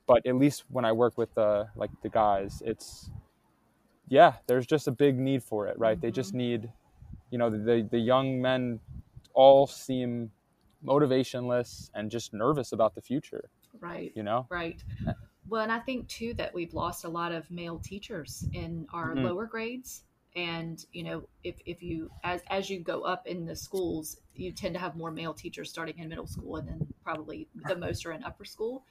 [0.07, 3.11] but at least when I work with the like the guys, it's
[4.09, 4.35] yeah.
[4.47, 5.97] There's just a big need for it, right?
[5.97, 6.07] Mm-hmm.
[6.07, 6.39] They just mm-hmm.
[6.39, 6.73] need,
[7.31, 8.81] you know, the the young men
[9.35, 10.31] all seem
[10.87, 13.51] motivationless and just nervous about the future.
[13.81, 14.13] Right.
[14.15, 14.47] You know.
[14.51, 14.83] Right.
[15.49, 19.15] Well, and I think too that we've lost a lot of male teachers in our
[19.15, 19.27] mm-hmm.
[19.27, 20.03] lower grades.
[20.35, 24.53] And you know, if, if you as as you go up in the schools, you
[24.53, 28.05] tend to have more male teachers starting in middle school, and then probably the most
[28.05, 28.85] are in upper school.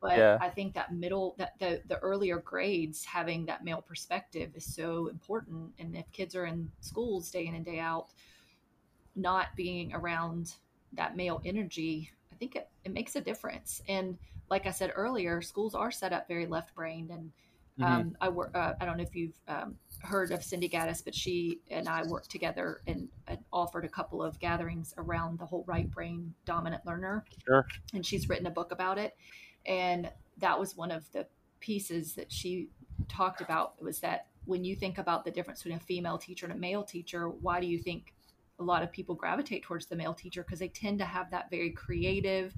[0.00, 0.38] But yeah.
[0.40, 5.08] I think that middle that the the earlier grades having that male perspective is so
[5.08, 5.72] important.
[5.78, 8.08] And if kids are in schools day in and day out,
[9.14, 10.54] not being around
[10.94, 13.82] that male energy, I think it, it makes a difference.
[13.88, 14.18] And
[14.50, 17.10] like I said earlier, schools are set up very left brained.
[17.10, 17.30] And
[17.78, 17.84] mm-hmm.
[17.84, 21.14] um, I work, uh, I don't know if you've um, heard of Cindy Gaddis, but
[21.14, 25.64] she and I worked together and, and, offered a couple of gatherings around the whole
[25.66, 27.24] right brain dominant learner.
[27.46, 27.66] Sure.
[27.94, 29.16] And she's written a book about it.
[29.66, 31.26] And that was one of the
[31.60, 32.68] pieces that she
[33.08, 36.54] talked about was that when you think about the difference between a female teacher and
[36.54, 38.14] a male teacher, why do you think
[38.60, 40.42] a lot of people gravitate towards the male teacher?
[40.42, 42.54] Because they tend to have that very creative,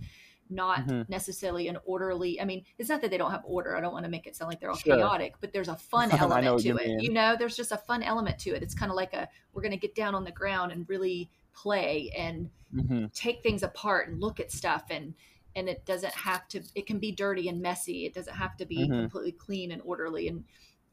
[0.50, 1.10] not mm-hmm.
[1.10, 2.40] necessarily an orderly.
[2.40, 3.76] I mean, it's not that they don't have order.
[3.76, 4.96] I don't want to make it sound like they're all sure.
[4.96, 6.86] chaotic, but there's a fun element to it.
[6.86, 7.00] Mean.
[7.00, 8.62] You know, there's just a fun element to it.
[8.62, 11.30] It's kind of like a we're going to get down on the ground and really
[11.54, 13.06] play and mm-hmm.
[13.14, 15.14] take things apart and look at stuff and
[15.54, 18.64] and it doesn't have to it can be dirty and messy it doesn't have to
[18.64, 19.00] be mm-hmm.
[19.00, 20.44] completely clean and orderly and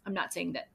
[0.05, 0.67] i'm not saying that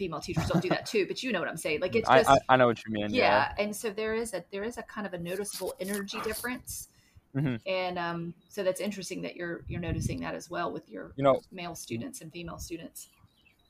[0.00, 2.30] female teachers don't do that too but you know what i'm saying like it's just
[2.30, 3.52] i, I know what you mean yeah.
[3.58, 3.62] yeah.
[3.62, 6.88] and so there is a there is a kind of a noticeable energy difference
[7.36, 7.56] Mm-hmm.
[7.66, 11.22] And um, so that's interesting that you're you're noticing that as well with your you
[11.22, 13.08] know male students and female students.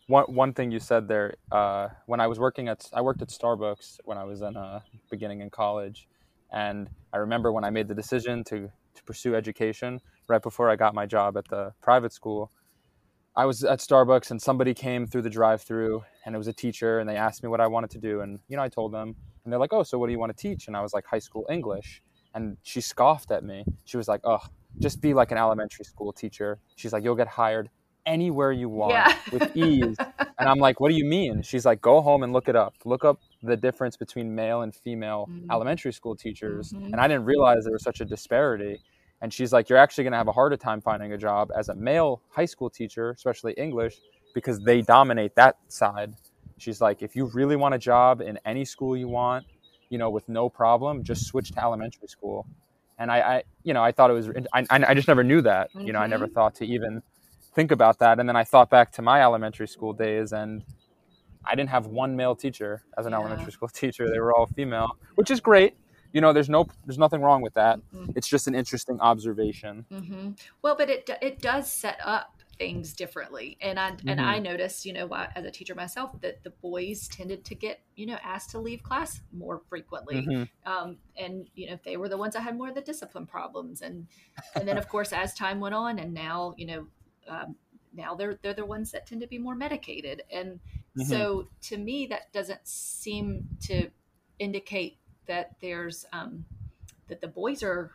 [0.07, 3.29] One one thing you said there uh, when I was working at I worked at
[3.29, 6.09] Starbucks when I was in uh, beginning in college,
[6.51, 10.77] and I remember when I made the decision to to pursue education right before I
[10.77, 12.51] got my job at the private school.
[13.37, 16.99] I was at Starbucks and somebody came through the drive-through and it was a teacher
[16.99, 19.15] and they asked me what I wanted to do and you know I told them
[19.45, 21.07] and they're like, "Oh, so what do you want to teach?" And I was like,
[21.07, 22.03] "High school English."
[22.35, 23.65] and she scoffed at me.
[23.85, 24.41] She was like, "Oh,
[24.79, 27.71] just be like an elementary school teacher." She's like, "You'll get hired
[28.07, 29.15] anywhere you want yeah.
[29.33, 32.49] with ease." and I'm like, "What do you mean?" She's like, "Go home and look
[32.49, 32.75] it up.
[32.85, 35.51] Look up the difference between male and female mm-hmm.
[35.51, 36.87] elementary school teachers." Mm-hmm.
[36.87, 38.81] And I didn't realize there was such a disparity.
[39.23, 41.69] And she's like, "You're actually going to have a harder time finding a job as
[41.69, 43.97] a male high school teacher, especially English,
[44.35, 46.15] because they dominate that side."
[46.59, 49.45] She's like, "If you really want a job in any school you want,
[49.91, 52.47] you know, with no problem, just switch to elementary school.
[52.99, 55.71] And I, I you know, I thought it was, I, I just never knew that.
[55.75, 56.35] You know, I never mm-hmm.
[56.35, 57.03] thought to even
[57.55, 58.21] think about that.
[58.21, 60.63] And then I thought back to my elementary school days and
[61.45, 63.19] I didn't have one male teacher as an yeah.
[63.19, 64.09] elementary school teacher.
[64.09, 65.75] They were all female, which is great.
[66.13, 67.79] You know, there's no, there's nothing wrong with that.
[67.95, 68.13] Mm-hmm.
[68.17, 69.85] It's just an interesting observation.
[69.93, 70.31] Mm-hmm.
[70.63, 74.07] Well, but it it does set up things differently and i mm-hmm.
[74.11, 77.81] and i noticed you know as a teacher myself that the boys tended to get
[77.97, 80.71] you know asked to leave class more frequently mm-hmm.
[80.71, 83.81] um, and you know they were the ones that had more of the discipline problems
[83.81, 84.07] and
[84.55, 86.87] and then of course as time went on and now you know
[87.29, 87.57] um,
[87.95, 90.61] now they're they're the ones that tend to be more medicated and
[90.99, 91.03] mm-hmm.
[91.05, 93.89] so to me that doesn't seem to
[94.39, 94.99] indicate
[95.31, 96.45] that there's um,
[97.07, 97.93] that the boys are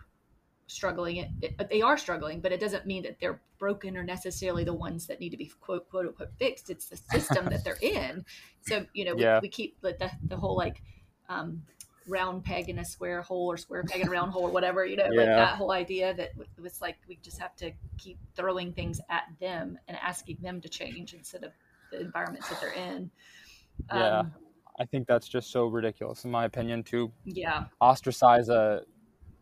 [0.67, 4.63] struggling it, it, they are struggling but it doesn't mean that they're broken or necessarily
[4.63, 7.77] the ones that need to be quote quote unquote fixed it's the system that they're
[7.81, 8.25] in
[8.61, 9.35] so you know yeah.
[9.35, 10.81] we, we keep the, the, the whole like
[11.27, 11.61] um,
[12.07, 14.85] round peg in a square hole or square peg in a round hole or whatever
[14.85, 15.19] you know yeah.
[15.19, 19.01] like that whole idea that it was like we just have to keep throwing things
[19.09, 21.51] at them and asking them to change instead of
[21.91, 23.11] the environments that they're in
[23.93, 24.31] yeah um,
[24.79, 28.81] i think that's just so ridiculous in my opinion to yeah ostracize a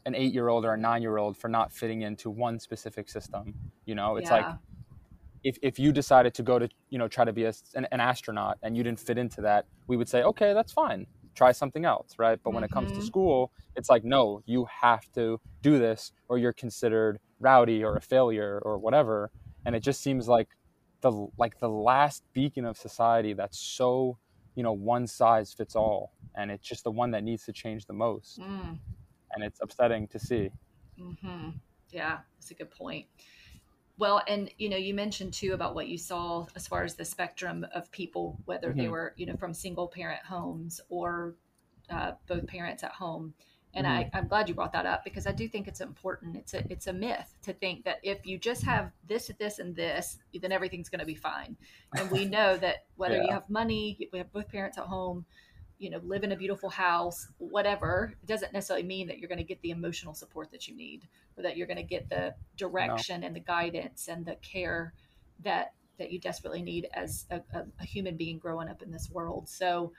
[0.05, 3.09] an eight year old or a nine year old for not fitting into one specific
[3.09, 3.53] system
[3.85, 4.37] you know it's yeah.
[4.37, 4.55] like
[5.43, 7.99] if, if you decided to go to you know try to be a, an, an
[7.99, 11.05] astronaut and you didn't fit into that we would say okay that's fine
[11.35, 12.39] try something else, right?
[12.43, 12.65] But when mm-hmm.
[12.65, 13.05] it comes to mm-hmm.
[13.05, 18.01] school, it's like, no, you have to do this or you're considered rowdy or a
[18.01, 19.31] failure or whatever.
[19.65, 20.49] And it just seems like
[21.01, 24.17] the like the last beacon of society that's so,
[24.55, 26.13] you know, one size fits all.
[26.35, 28.39] And it's just the one that needs to change the most.
[28.39, 28.77] Mm.
[29.33, 30.51] And it's upsetting to see.
[30.99, 31.49] Mm-hmm.
[31.91, 33.05] Yeah, that's a good point.
[33.97, 37.05] Well, and you know, you mentioned too about what you saw as far as the
[37.05, 38.79] spectrum of people, whether mm-hmm.
[38.79, 41.35] they were, you know, from single parent homes or
[41.89, 43.33] uh, both parents at home.
[43.75, 44.15] And mm-hmm.
[44.15, 46.35] I, I'm glad you brought that up because I do think it's important.
[46.35, 49.75] It's a it's a myth to think that if you just have this, this, and
[49.75, 51.57] this, then everything's going to be fine.
[51.95, 53.23] And we know that whether yeah.
[53.23, 55.25] you have money, we have both parents at home,
[55.83, 59.37] you know live in a beautiful house whatever it doesn't necessarily mean that you're going
[59.37, 62.33] to get the emotional support that you need or that you're going to get the
[62.57, 63.27] direction no.
[63.27, 64.93] and the guidance and the care
[65.43, 69.09] that that you desperately need as a, a, a human being growing up in this
[69.11, 69.91] world so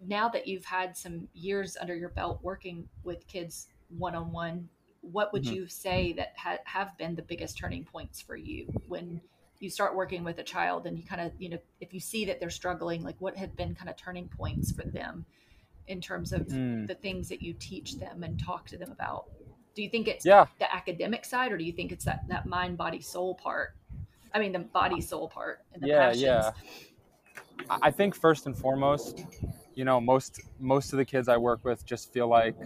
[0.00, 4.68] now that you've had some years under your belt working with kids one-on-one
[5.00, 5.54] what would mm-hmm.
[5.54, 9.20] you say that ha- have been the biggest turning points for you when
[9.60, 12.24] you start working with a child and you kind of you know if you see
[12.24, 15.24] that they're struggling like what have been kind of turning points for them
[15.86, 16.86] in terms of mm.
[16.86, 19.26] the things that you teach them and talk to them about
[19.74, 20.46] do you think it's yeah.
[20.58, 23.74] the academic side or do you think it's that that mind body soul part
[24.34, 26.22] i mean the body soul part and the yeah passions?
[26.22, 26.50] yeah
[27.68, 29.24] i think first and foremost
[29.74, 32.56] you know most most of the kids i work with just feel like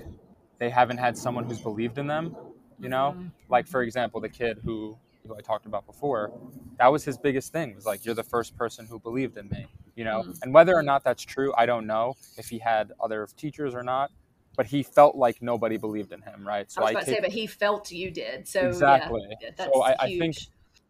[0.59, 2.37] they haven't had someone who's believed in them
[2.79, 3.29] you know mm-hmm.
[3.49, 6.33] like for example the kid who who I talked about before,
[6.79, 9.67] that was his biggest thing was like, you're the first person who believed in me,
[9.95, 10.23] you know?
[10.23, 10.43] Mm.
[10.43, 13.83] And whether or not that's true, I don't know if he had other teachers or
[13.83, 14.11] not,
[14.57, 16.71] but he felt like nobody believed in him, right?
[16.71, 18.49] So I was about I to say, but he felt you did.
[18.49, 19.23] So exactly.
[19.41, 20.37] Yeah, so I, I think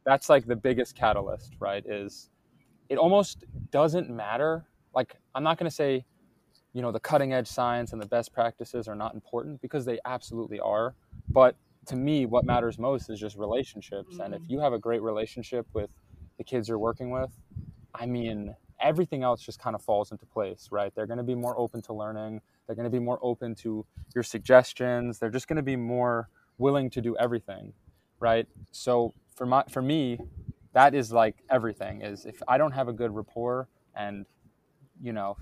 [0.04, 1.84] that's like the biggest catalyst, right?
[1.86, 2.30] Is
[2.90, 4.66] it almost doesn't matter.
[4.94, 6.04] Like, I'm not going to say,
[6.74, 9.98] you know, the cutting edge science and the best practices are not important because they
[10.04, 10.94] absolutely are.
[11.28, 14.14] But to me, what matters most is just relationships.
[14.14, 14.22] Mm-hmm.
[14.22, 14.50] And if mm.
[14.50, 15.88] you have a great relationship with
[16.36, 17.30] the kids you're working with,
[17.94, 20.92] I mean, everything else just kind of falls into place, right?
[20.94, 22.40] They're going to be more open to learning.
[22.66, 25.18] They're going to be more open to your suggestions.
[25.18, 26.28] They're just going to be more
[26.58, 27.72] willing to do everything,
[28.18, 28.46] right?
[28.72, 30.18] So for my for me,
[30.72, 32.02] that is like everything.
[32.02, 34.26] Is if I don't have a good rapport and
[35.02, 35.36] you know,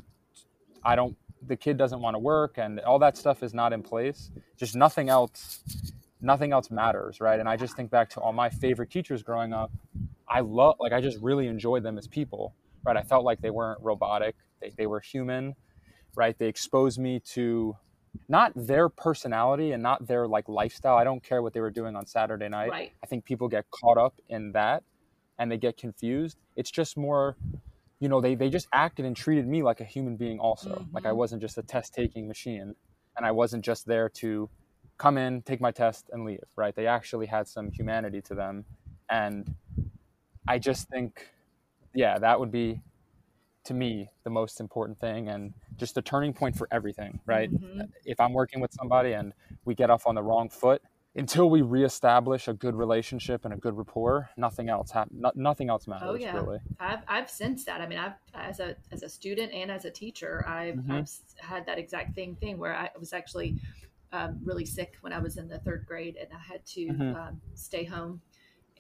[0.85, 1.17] I don't
[1.47, 4.75] the kid doesn't want to work and all that stuff is not in place, just
[4.75, 5.61] nothing else
[6.21, 7.39] nothing else matters, right?
[7.39, 9.71] And I just think back to all my favorite teachers growing up.
[10.29, 12.55] I love, like, I just really enjoyed them as people,
[12.85, 12.97] right?
[12.97, 15.55] I felt like they weren't robotic, they, they were human,
[16.17, 16.37] right?
[16.39, 17.77] They exposed me to
[18.29, 20.97] not their personality and not their like lifestyle.
[20.97, 22.71] I don't care what they were doing on Saturday night.
[22.71, 22.93] Right.
[23.03, 24.83] I think people get caught up in that
[25.39, 26.39] and they get confused.
[26.57, 27.37] It's just more,
[28.01, 30.71] you know, they, they just acted and treated me like a human being also.
[30.71, 30.95] Mm-hmm.
[30.95, 31.19] Like I mm-hmm.
[31.19, 32.75] wasn't just a test taking machine
[33.17, 34.49] and I wasn't just there to
[34.97, 36.75] come in, take my test, and leave, right?
[36.75, 38.65] They actually had some humanity to them.
[39.09, 39.55] And
[40.47, 41.29] I just think,
[41.95, 42.81] yeah, that would be,
[43.65, 47.53] to me, the most important thing and just the turning point for everything, right?
[47.53, 47.83] Mm-hmm.
[48.05, 49.33] If I'm working with somebody and
[49.65, 50.83] we get off on the wrong foot,
[51.19, 55.69] until we reestablish a good relationship and a good rapport, nothing else ha- no, nothing
[55.69, 56.09] else matters.
[56.09, 56.61] Oh yeah, really.
[56.79, 57.81] I've I've sensed that.
[57.81, 60.93] I mean, I've as a as a student and as a teacher, I've, mm-hmm.
[60.93, 63.57] I've had that exact thing thing where I was actually
[64.13, 67.17] um, really sick when I was in the third grade, and I had to mm-hmm.
[67.17, 68.21] um, stay home.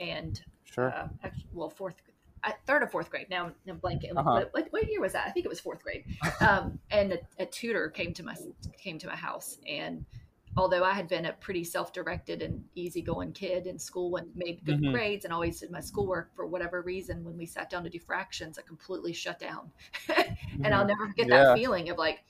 [0.00, 1.96] And sure, uh, actually, well, fourth,
[2.68, 3.26] third or fourth grade.
[3.28, 4.16] Now I'm blanking.
[4.16, 4.44] Uh-huh.
[4.52, 5.26] What, what, year was that?
[5.26, 6.04] I think it was fourth grade.
[6.40, 8.36] Um, and a, a, tutor came to my
[8.80, 10.04] came to my house, and
[10.56, 14.80] although I had been a pretty self-directed and easygoing kid in school and made good
[14.80, 14.92] mm-hmm.
[14.92, 17.98] grades and always did my schoolwork, for whatever reason, when we sat down to do
[17.98, 19.70] fractions, I completely shut down.
[20.08, 20.88] and I'll mm-hmm.
[20.88, 21.44] never forget yeah.
[21.44, 22.24] that feeling of like,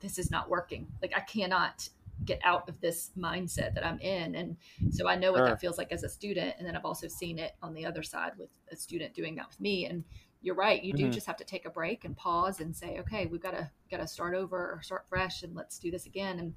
[0.00, 0.88] this is not working.
[1.00, 1.88] Like I cannot
[2.24, 4.34] get out of this mindset that I'm in.
[4.34, 4.56] And
[4.90, 5.48] so I know what Sure.
[5.48, 6.54] that feels like as a student.
[6.58, 9.48] And then I've also seen it on the other side with a student doing that
[9.48, 9.86] with me.
[9.86, 10.04] And
[10.40, 10.82] you're right.
[10.82, 11.12] You do Mhm.
[11.12, 13.98] just have to take a break and pause and say, okay, we've got to, got
[13.98, 16.38] to start over or start fresh and let's do this again.
[16.38, 16.54] And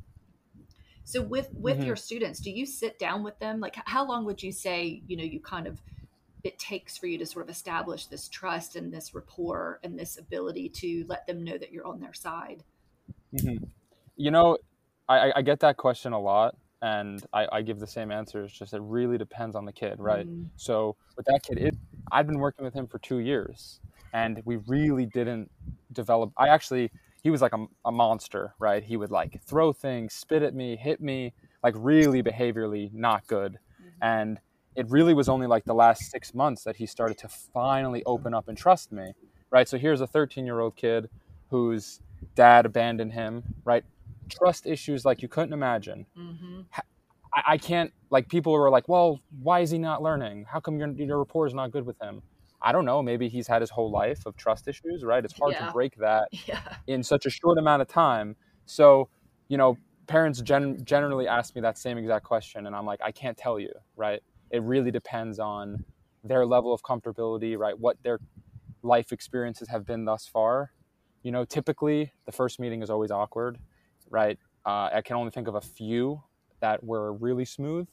[1.05, 1.85] so with, with Mhm.
[1.85, 3.59] your students, do you sit down with them?
[3.59, 5.81] Like how long would you say, you know, you kind of,
[6.43, 10.17] it takes for you to sort of establish this trust and this rapport and this
[10.17, 12.63] ability to let them know that you're on their side?
[13.33, 13.69] Mhm.
[14.17, 14.57] You know,
[15.07, 18.43] I, I- I get that question a lot, and I, I give the same answer.
[18.43, 20.27] It's just it really depends on the kid, right?
[20.27, 21.75] Mm, So with that kid, it
[22.11, 23.79] I've been working with him for two years,
[24.13, 25.49] and we really didn't
[25.91, 26.31] develop.
[26.37, 26.91] I actually
[27.25, 28.83] he was like a, a monster, right?
[28.83, 33.59] He would like throw things, spit at me, hit me, like really behaviorally not good,
[34.01, 34.39] and
[34.75, 38.35] it really was only like the last six months that he started to finally open
[38.35, 39.13] up and trust me,
[39.51, 39.67] right?
[39.67, 41.09] So here's a 13 year old kid
[41.49, 42.01] whose
[42.35, 43.83] dad abandoned him, right?
[44.29, 46.05] Trust issues like you couldn't imagine.
[46.15, 46.61] hmm
[47.33, 50.45] I, I can't like people were like, well, why is he not learning?
[50.51, 52.23] How come your your rapport is not good with him?
[52.61, 53.01] I don't know.
[53.01, 55.23] Maybe he's had his whole life of trust issues, right?
[55.23, 55.67] It's hard Yeah.
[55.67, 56.61] to break that Yeah.
[56.87, 58.35] in such a short amount of time.
[58.65, 59.09] So,
[59.49, 59.77] you know,
[60.07, 63.59] parents gen- generally ask me that same exact question, and I'm like, I can't tell
[63.59, 64.21] you, right?
[64.51, 65.83] It really depends on
[66.23, 67.77] their level of comfortability, right?
[67.77, 68.19] What their
[68.83, 70.71] life experiences have been thus far.
[71.23, 73.59] You know, typically the first meeting is always awkward,
[74.09, 74.37] right?
[74.65, 76.23] Uh, I can only think of a few
[76.61, 77.87] that were really smooth,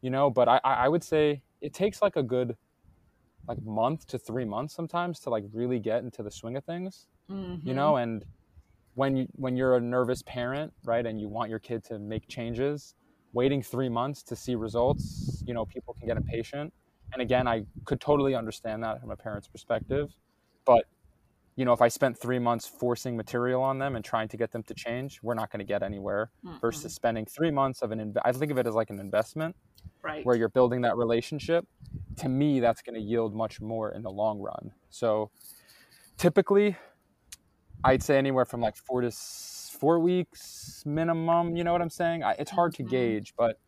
[0.00, 2.56] you know, but I, I I would say it takes like a good
[3.48, 7.08] like month to three months sometimes to like really get into the swing of things
[7.30, 7.64] Mhm.
[7.66, 8.24] you know and
[8.94, 12.26] when you when you're a nervous parent right and you want your kid to make
[12.28, 12.94] changes
[13.32, 16.72] waiting three months to see results you know people can get impatient
[17.12, 20.14] and again i could totally understand that from a parent's perspective
[20.64, 20.84] but
[21.58, 24.50] you know if i spent three months forcing material on them and trying to get
[24.52, 26.60] them to change we're not going to get anywhere Mhm.
[26.60, 29.56] versus spending three months of an inv- i think of it as like an investment
[30.02, 30.24] right.
[30.24, 31.66] where you're building that relationship
[32.16, 35.30] to me that's going to yield much more in the long run so
[36.16, 36.76] typically
[37.84, 41.90] i'd say anywhere from like four to s- four weeks minimum you know what i'm
[41.90, 42.90] saying I, it's hard to Mhm.
[42.90, 43.58] gauge but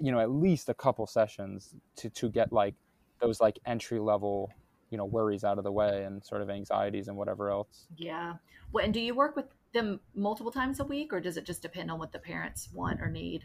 [0.00, 2.74] you know at least a couple sessions to to get like
[3.20, 4.50] those like entry level
[4.90, 8.34] you know worries out of the way and sort of anxieties and whatever else Yeah.
[8.72, 11.62] Well, and do you work with them multiple times a week, or does it just
[11.62, 13.44] depend on what the parents want or need?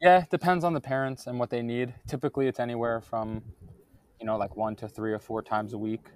[0.00, 1.94] Yeah, it depends on the parents and what they need.
[2.06, 3.42] Typically, it's anywhere from,
[4.20, 6.06] you know, like one to three or four times a week.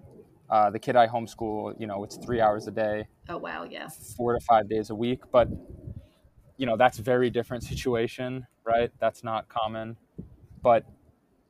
[0.49, 3.89] Uh, the kid I homeschool, you know, it's three hours a day, Oh wow, yeah.
[4.17, 5.21] four to five days a week.
[5.31, 5.49] But,
[6.57, 8.91] you know, that's a very different situation, right?
[8.99, 9.97] That's not common.
[10.63, 10.87] But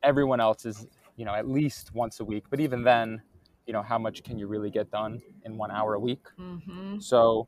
[0.03, 2.45] everyone else is, you know, at least once a week.
[2.49, 3.21] But even then,
[3.65, 6.23] you know, how much can you really get done in one hour a week?
[6.39, 6.99] Mm-hmm.
[6.99, 7.47] So,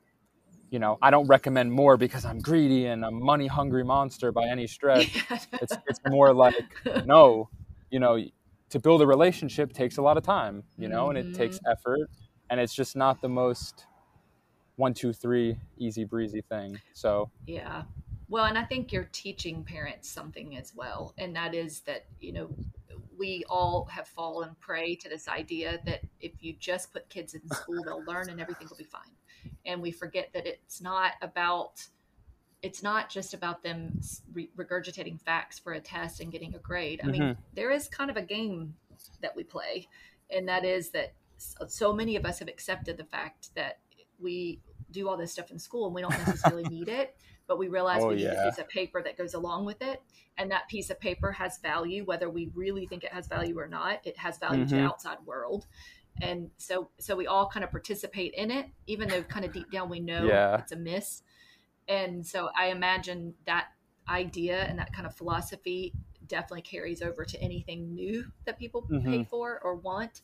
[0.70, 4.48] you know, I don't recommend more because I'm greedy and a money hungry monster by
[4.48, 5.26] any stretch.
[5.62, 6.56] It's it's more like
[7.06, 7.50] no,
[7.90, 8.24] you know,
[8.70, 12.10] to build a relationship takes a lot of time, you know, and it takes effort,
[12.50, 13.86] and it's just not the most
[14.76, 16.80] one two three easy breezy thing.
[16.94, 17.84] So Yeah.
[18.30, 21.14] Well, and I think you're teaching parents something as well.
[21.18, 22.50] And that is that, you know,
[23.18, 27.48] we all have fallen prey to this idea that if you just put kids in
[27.50, 29.12] school, they'll learn and everything will be fine.
[29.66, 31.88] And we forget that it's not about,
[32.62, 34.00] it's not just about them
[34.34, 37.02] re- regurgitating facts for a test and getting a grade.
[37.04, 37.38] I mean, Mhm.
[37.54, 38.76] there is kind of a game
[39.22, 39.88] that we play.
[40.30, 41.14] And that is that
[41.68, 43.80] so many of us have accepted the fact that
[44.20, 44.60] we
[44.92, 47.16] do all this stuff in school and we don't necessarily need it
[47.48, 48.42] but we realize Oh, we need yeah.
[48.42, 50.02] a piece of paper that goes along with it
[50.38, 53.68] and that piece of paper has value whether we really think it has value or
[53.68, 54.86] not it has value to the Mhm.
[54.86, 55.66] outside world
[56.22, 59.70] and so so we all kind of participate in it even though kind of deep
[59.72, 60.58] down we know Yeah.
[60.60, 61.22] it's a miss
[61.88, 63.68] and so i imagine that
[64.10, 65.94] idea and that kind of philosophy
[66.28, 69.28] definitely carries over to anything new that people pay Mhm.
[69.30, 70.22] for or want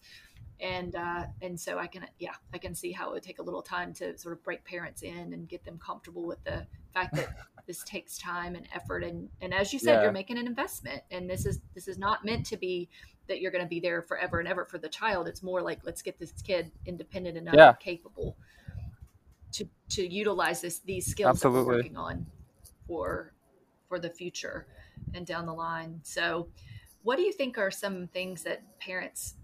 [0.59, 3.43] and uh, and so I can yeah I can see how it would take a
[3.43, 7.15] little time to sort of break parents in and get them comfortable with the fact
[7.15, 7.35] that
[7.67, 10.03] this takes time and effort and and as you said Yeah.
[10.03, 12.89] you're making an investment and this is this is not meant to be
[13.27, 15.79] that you're going to be there forever and ever for the child it's more like
[15.85, 17.69] let's get this kid independent enough Yeah.
[17.69, 18.35] and capable
[19.53, 21.65] to to utilize this these skills that Absolutely.
[21.65, 22.25] we're working on
[22.87, 23.33] for
[23.87, 24.67] for the future
[25.13, 26.47] and down the line so
[27.03, 29.35] what do you think are some things that parents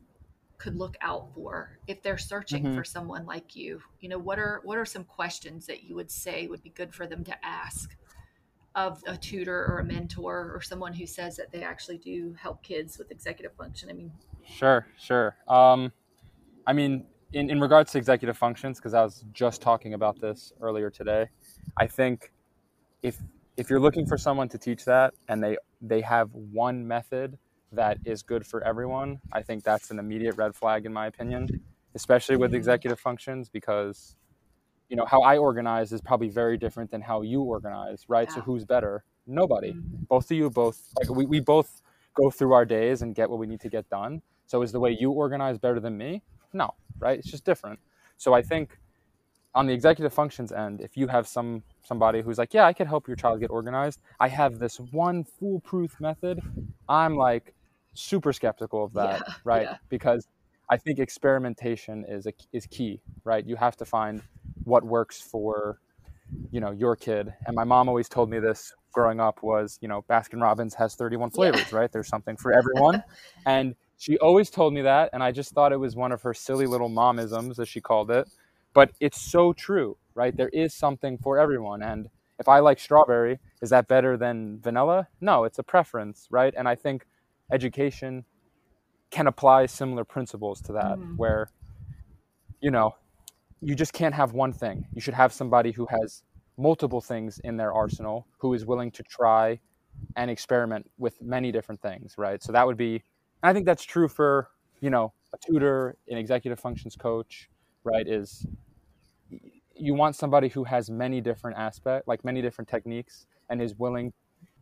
[0.60, 2.76] could look out for if they're searching Mhm.
[2.76, 6.12] for someone like you you know what are what are some questions that you would
[6.12, 7.96] say would be good for them to ask
[8.76, 12.62] of a tutor or a mentor or someone who says that they actually do help
[12.62, 14.12] kids with executive function i mean
[14.46, 15.38] Sure, sure.
[15.48, 15.92] Um,
[16.66, 20.52] I mean, in, in regards to executive functions, because I was just talking about this
[20.60, 21.30] earlier today,
[21.78, 22.32] I think
[23.04, 23.22] if
[23.58, 27.38] if you're looking for someone to teach that and they they have one method
[27.72, 31.48] that is good for everyone, I think that's an immediate red flag in my opinion,
[31.96, 34.16] especially with executive functions because
[34.90, 38.32] you know how I organize is probably very different than how you organize, right?
[38.32, 39.04] So who's better?
[39.28, 39.74] Nobody.
[39.74, 40.08] Mhm.
[40.08, 41.82] Both of you both like we, we both
[42.16, 44.22] go through our days and get what we need to get done.
[44.48, 46.24] So is the way you organize better than me?
[46.54, 47.20] No, right?
[47.20, 47.80] It's just different.
[48.18, 48.80] So I think
[49.56, 52.88] on the executive functions end, if you have some somebody who's like, yeah, I could
[52.88, 54.00] help your child get organized.
[54.20, 56.42] I have this one foolproof method.
[56.88, 57.54] I'm like
[57.94, 59.64] super skeptical of that, Yeah, right?
[59.64, 59.78] yeah.
[59.90, 60.28] Because
[60.70, 63.46] I think experimentation is a, is key, right?
[63.46, 64.22] You have to find
[64.64, 65.80] what works for
[66.52, 67.34] you know your kid.
[67.46, 70.96] And my mom always told me this growing up was, you know, Baskin Robbins has
[70.96, 71.36] 31 Yeah.
[71.36, 71.92] flavors, right?
[71.92, 73.04] There's something for everyone.
[73.46, 76.34] and she always told me that and I just thought it was one of her
[76.34, 78.28] silly little momisms as she called it.
[78.74, 80.36] But it's so true, right?
[80.36, 82.08] There is something for everyone and
[82.40, 85.10] if I like strawberry, is that better than vanilla?
[85.20, 86.54] No, it's a preference, right?
[86.58, 87.06] And I think
[87.52, 88.26] education
[89.12, 91.18] can apply similar principles to that Mhm.
[91.18, 91.50] where
[92.62, 92.94] you know,
[93.62, 94.86] you just can't have one thing.
[94.94, 96.24] You should have somebody who has
[96.58, 99.60] multiple things in their arsenal, who is willing to try
[100.18, 102.44] and experiment with many different things, right?
[102.44, 104.50] So that would be, and I think that's true for,
[104.82, 107.50] you know, a tutor, an executive functions coach,
[107.84, 108.06] right?
[108.06, 108.46] Is
[109.76, 114.12] you want somebody who has many different aspects, like many different techniques, and is willing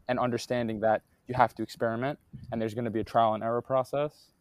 [0.08, 2.20] and understanding that you have to experiment
[2.52, 4.32] and there's going to be a trial and error process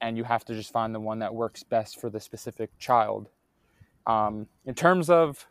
[0.00, 3.28] and you have to just find the one that works best for the specific child.
[4.06, 5.46] Um, in terms of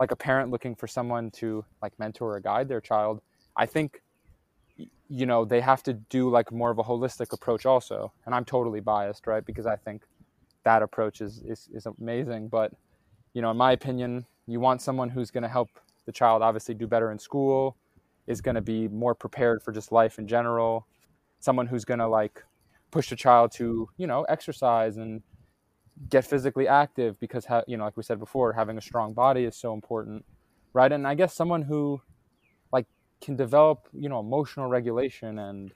[0.00, 3.20] like a parent looking for someone to like mentor or guide their child
[3.56, 4.02] i think
[5.08, 8.44] you know they have to do like more of a holistic approach also and i'm
[8.44, 10.02] totally biased right because i think
[10.64, 12.72] that approach is is, is amazing but
[13.34, 15.68] you know in my opinion you want someone who's going to help
[16.06, 17.76] the child obviously do better in school
[18.30, 20.86] is going to be more prepared for just life in general.
[21.40, 22.44] Someone who's going to like
[22.90, 25.22] push the child to you know exercise and
[26.08, 29.44] get physically active because ha- you know like we said before having a strong body
[29.44, 30.24] is so important
[30.72, 30.92] right?
[30.92, 32.00] And i guess someone who
[32.72, 32.86] like
[33.20, 35.72] can develop you know emotional regulation and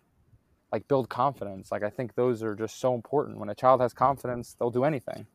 [0.73, 3.39] like build confidence like i think those are just so important.
[3.39, 5.27] When a child has confidence they'll do anything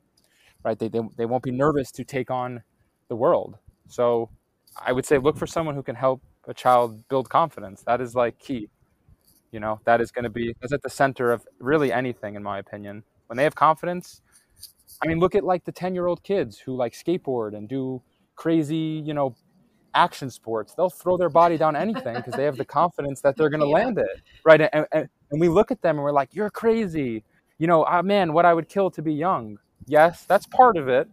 [0.66, 0.78] right?
[0.78, 2.64] They, they, they won't be nervous to take on
[3.10, 3.58] the world.
[3.88, 4.30] So
[4.86, 7.84] i would say look for someone who can help a child build confidence.
[7.86, 8.70] That is like key.
[9.52, 12.44] You know that is going to be that's at the center of really anything in
[12.44, 13.04] my opinion.
[13.28, 14.22] When they have confidence
[15.02, 18.02] i mean look at like the 10 year old kids who like skateboard and do
[18.36, 19.36] crazy you know
[19.96, 20.74] action sports.
[20.76, 23.68] They'll throw their body down anything because they have the confidence that they're going to
[23.68, 23.74] Yeah.
[23.74, 24.62] land it right?
[24.62, 27.24] And, and, and we look at them and we're like you're crazy.
[27.58, 29.58] You know ah, man what i would kill to be young.
[29.88, 31.08] Yes that's part of it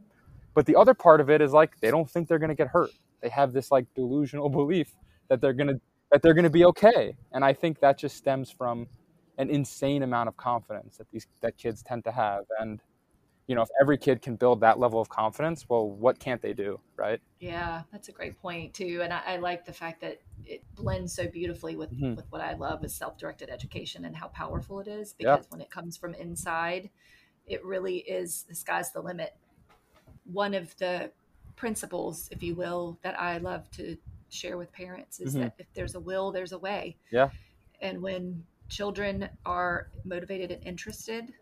[0.54, 2.68] but the other part of it is like they don't think they're going to get
[2.68, 2.90] hurt.
[3.22, 4.94] They have this like delusional belief
[5.28, 5.80] that they're going to
[6.12, 8.86] that they're going to be okay and i think that just stems from
[9.38, 12.80] an insane amount of confidence that these that kids tend to have and
[13.46, 16.52] you know if every kid can build that level of confidence well what can't they
[16.52, 20.20] do right Yeah, that's a great point too, and I, I like the fact that
[20.44, 22.16] it blends so beautifully with Mhm.
[22.16, 25.14] with what I love is self-directed education and how powerful it is.
[25.18, 25.36] Yeah.
[25.36, 26.88] Because when it comes from inside,
[27.46, 29.36] it really is the sky's the limit.
[30.24, 31.12] One of the
[31.56, 33.98] principles, if you will, that I love to
[34.30, 35.40] share with parents is Mhm.
[35.40, 36.96] that if there's a will, there's a way.
[37.10, 37.30] Yeah.
[37.80, 41.32] And when children are motivated and interested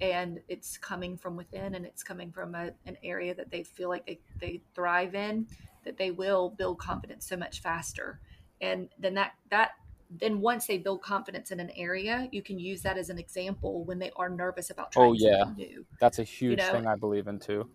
[0.00, 3.88] and it's coming from within and it's coming from a, an area that they feel
[3.88, 5.46] like they, they thrive in
[5.84, 8.20] that they will build confidence so much faster
[8.60, 9.72] and then that that
[10.10, 13.84] then once they build confidence in an area you can use that as an example
[13.84, 15.44] when they are nervous about trying Oh, yeah.
[15.44, 17.68] something new that's a huge know- thing i believe in too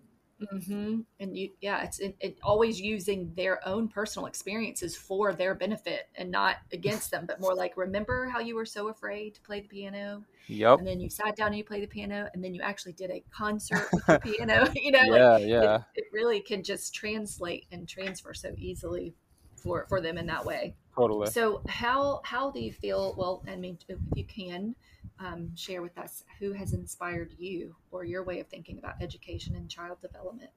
[0.66, 5.56] hmm and you yeah it's it, it always using their own personal experiences for their
[5.56, 9.42] benefit and not against them but more like remember how you were so afraid to
[9.42, 10.24] play the piano?
[10.48, 12.94] Yep and then you sat down and you played the piano and then you actually
[12.94, 15.00] did a concert with the piano you know?
[15.00, 15.78] Like, yeah it- yeah.
[15.96, 19.14] it, really can just translate and transfer so easily
[19.56, 20.76] for for them in that way.
[20.96, 21.28] Totally.
[21.32, 24.76] So how how do you feel well i mean if you can
[25.20, 29.56] um, share with us who has inspired you or your way of thinking about education
[29.56, 30.52] and child development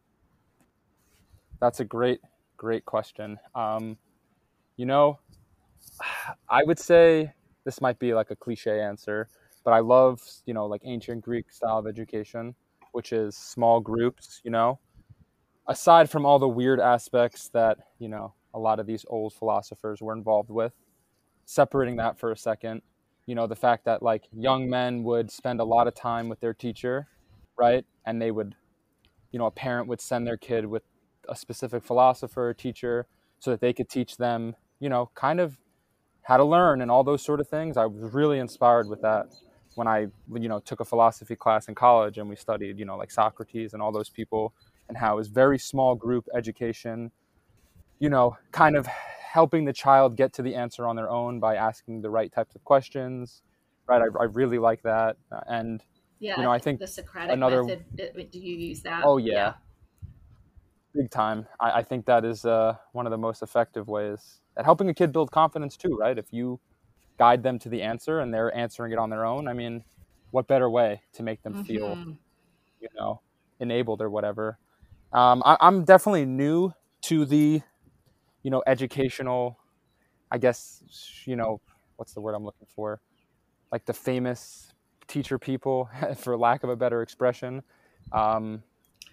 [1.60, 2.20] That's a great,
[2.56, 3.38] great question.
[3.54, 3.96] Um,
[4.76, 5.18] you know,
[6.48, 7.32] I would say
[7.64, 9.28] this might be like a cliche answer,
[9.64, 12.54] but I love, you know, like ancient Greek style of education,
[12.92, 14.78] which is small groups, you know.
[15.68, 20.00] Aside from all the weird aspects that, you know, a lot of these old philosophers
[20.00, 20.72] were involved with,
[21.44, 22.82] separating that for a second,
[23.26, 26.40] you know, the fact that like young men would spend a lot of time with
[26.40, 27.08] their teacher,
[27.58, 27.84] right?
[28.06, 28.54] And they would,
[29.32, 30.82] you know, a parent would send their kid with
[31.28, 33.06] a specific philosopher or teacher
[33.40, 35.58] so that they could teach them you know, kind of
[36.22, 37.76] how to learn and all those sort of things.
[37.76, 39.26] I was really inspired with that
[39.74, 42.96] when I, you know, took a philosophy class in college and we studied, you know,
[42.96, 44.54] like Socrates and all those people
[44.88, 47.10] and how it was very small group education,
[47.98, 48.86] you know, kind of
[49.36, 52.54] helping the child get to the answer on their own by asking the right types
[52.54, 53.42] of questions.
[53.86, 54.00] Right.
[54.00, 55.16] I, I really like that.
[55.46, 55.82] And,
[56.20, 57.84] yeah, you know, I think the Socratic another- method.
[58.18, 59.02] uh, Do you use that?
[59.04, 59.54] Oh, yeah.
[60.94, 61.46] big time.
[61.60, 64.94] I, I think that is uh, one of the most effective ways at helping a
[64.94, 66.16] kid build confidence too, right?
[66.16, 66.58] If you
[67.18, 69.84] guide them to the answer and they're answering it on their own, I mean,
[70.30, 72.16] what better way to make them feel, Mhm.
[72.80, 73.20] you know,
[73.60, 74.58] enabled or whatever?
[75.12, 76.72] Um, I, I'm definitely new
[77.02, 77.60] to the,
[78.46, 79.58] you know, educational,
[80.30, 81.60] I guess, you know,
[81.96, 83.00] what's the word I'm looking for?
[83.72, 84.72] Like the famous
[85.08, 87.64] teacher people, for lack of a better expression.
[88.12, 88.62] Um,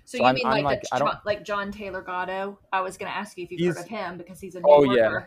[0.06, 2.04] So, So you I'm- mean I'm like, like- the I don't- John, like John Taylor
[2.04, 2.60] Gatto?
[2.72, 4.66] I was going to ask you if you've heard of him because he's a new
[4.70, 5.22] Oh, yeah.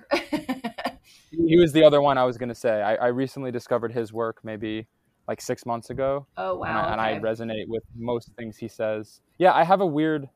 [1.33, 2.83] he was the other one I was going to say.
[2.83, 4.87] I, I recently discovered his work maybe
[5.27, 6.67] like six months ago, oh wow!
[6.69, 9.21] and, I, and I resonate with most things he says.
[9.39, 10.29] Yeah, I have a weird,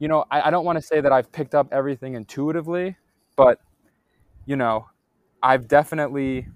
[0.00, 2.96] you know, I, I don't want to say that I've picked up everything intuitively,
[3.36, 3.60] but
[4.46, 4.86] you know,
[5.42, 6.48] I've definitely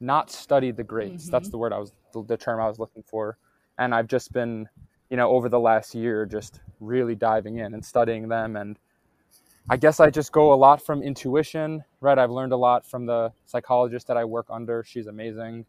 [0.00, 1.28] not studied the greats.
[1.28, 1.52] That's Mhm.
[1.52, 3.36] the word I was, the, the term I was looking for,
[3.78, 4.68] and I've just been,
[5.10, 8.78] you know, over the last year, just really diving in and studying them and.
[9.68, 12.18] I guess I just go a lot from intuition, right?
[12.18, 14.82] I've learned a lot from the psychologist that I work under.
[14.82, 15.64] She's amazing.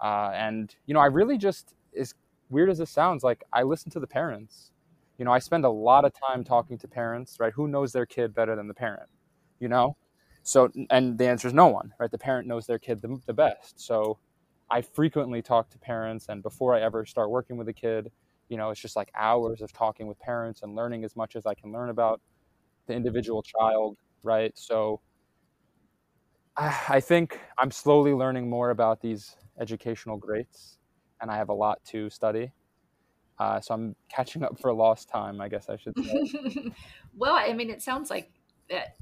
[0.00, 2.14] Uh, and, you know, I really just, as
[2.48, 4.70] weird as this sounds, like I listen to the parents.
[5.18, 7.52] You know, I spend a lot of time talking to parents, right?
[7.52, 9.08] Who knows their kid better than the parent,
[9.60, 9.96] you know?
[10.42, 12.10] So, and the answer is no one, right?
[12.10, 13.80] The parent knows their kid the, the best.
[13.80, 14.18] So
[14.70, 16.26] I frequently talk to parents.
[16.28, 18.12] And before I ever start working with a kid,
[18.48, 21.46] you know, it's just like hours of talking with parents and learning as much as
[21.46, 22.20] I can learn about
[22.86, 24.52] the individual child, right?
[24.56, 25.00] So
[26.56, 30.78] I I think I'm slowly learning more about these educational greats,
[31.20, 32.52] and I have a lot to study.
[33.38, 35.94] Uh, so I'm catching up for lost time, I guess I should
[37.16, 38.30] well, I mean, it sounds like
[38.70, 38.96] that.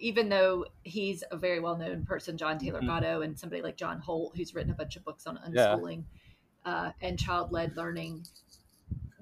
[0.00, 2.86] Even though he's a very well-known person, John Taylor Mhm.
[2.86, 5.76] Gatto, and somebody like John Holt, who's written a bunch of books on Yeah.
[5.76, 6.04] unschooling
[6.64, 8.24] uh, and child-led learning,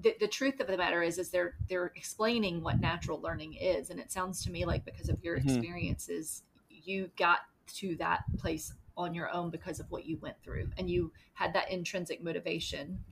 [0.01, 3.91] the, the truth of the matter is, is they're they're explaining what natural learning is,
[3.91, 5.45] and it sounds to me like because of your Mhm.
[5.45, 7.41] experiences, you got
[7.75, 11.53] to that place on your own because of what you went through, and you had
[11.53, 13.05] that intrinsic motivation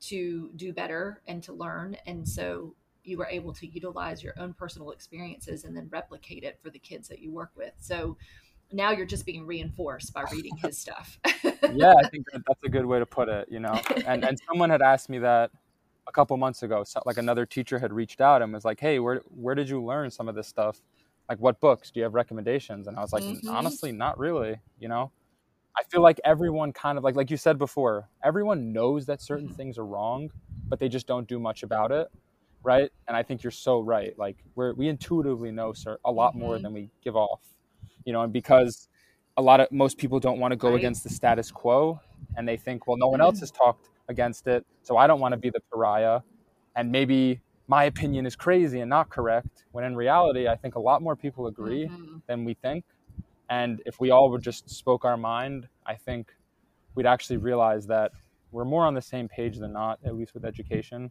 [0.00, 2.74] to do better and to learn, and so
[3.06, 6.78] you were able to utilize your own personal experiences and then replicate it for the
[6.78, 7.72] kids that you work with.
[7.78, 8.16] So
[8.72, 11.18] now you're just being reinforced by reading his stuff.
[11.66, 13.82] yeah, I think that that's a good way to put it, you know.
[14.04, 15.50] And and someone had asked me that
[16.08, 16.84] a couple months ago.
[16.84, 19.84] So, like another teacher had reached out and was like, "Hey, where where did you
[19.84, 20.82] learn some of this stuff?
[21.28, 21.90] Like, what books?
[21.92, 23.40] Do you have recommendations?" And I was like, Mhm.
[23.48, 25.12] "Honestly, not really." You know,
[25.78, 29.48] I feel like everyone kind of like like you said before, everyone knows that certain
[29.48, 29.56] Mhm.
[29.56, 30.30] things are wrong,
[30.70, 32.08] but they just don't do much about it,
[32.66, 32.90] right?
[33.06, 34.12] And I think you're so right.
[34.18, 36.62] Like we're we intuitively know cer- a lot more Mhm.
[36.62, 37.40] than we give off,
[38.04, 38.88] you know, and because
[39.36, 40.78] a lot of most people don't want to go Right.
[40.78, 42.00] against the status quo
[42.36, 45.32] and they think well no one else has talked against it so i don't want
[45.32, 46.20] to be the pariah
[46.74, 50.80] and maybe my opinion is crazy and not correct when in reality i think a
[50.80, 52.22] lot more people agree Mhm.
[52.26, 52.84] than we think
[53.50, 56.34] and if we all would just spoke our mind i think
[56.94, 58.12] we'd actually realize that
[58.52, 61.10] we're more on the same page than not at least with education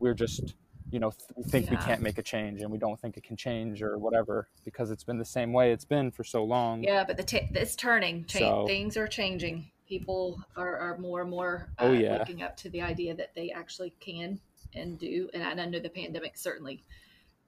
[0.00, 0.56] we're just
[0.90, 3.22] you know th- we think we can't make a change and we don't think it
[3.24, 6.82] can change or whatever because it's been the same way it's been for so long
[6.82, 8.24] Yeah, but the t- it's turning.
[8.26, 9.70] Cha- So- Things are changing.
[9.88, 12.18] People are, are more and more uh, Oh, yeah.
[12.18, 14.40] waking up to the idea that they actually can
[14.74, 15.28] and do.
[15.34, 16.82] And I know the pandemic certainly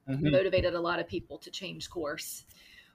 [0.07, 0.31] Mhm.
[0.31, 2.45] motivated a lot of people to change course.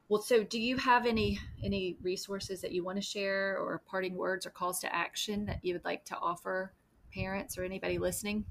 [0.09, 4.15] Well, so do you have any any resources that you want to share, or parting
[4.15, 6.73] words or calls to action that you would like to offer
[7.13, 8.45] parents or anybody listening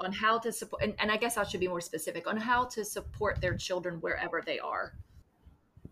[0.00, 0.82] on how to support?
[0.82, 3.96] And, and I guess I should be more specific on how to support their children
[4.00, 4.94] wherever they are.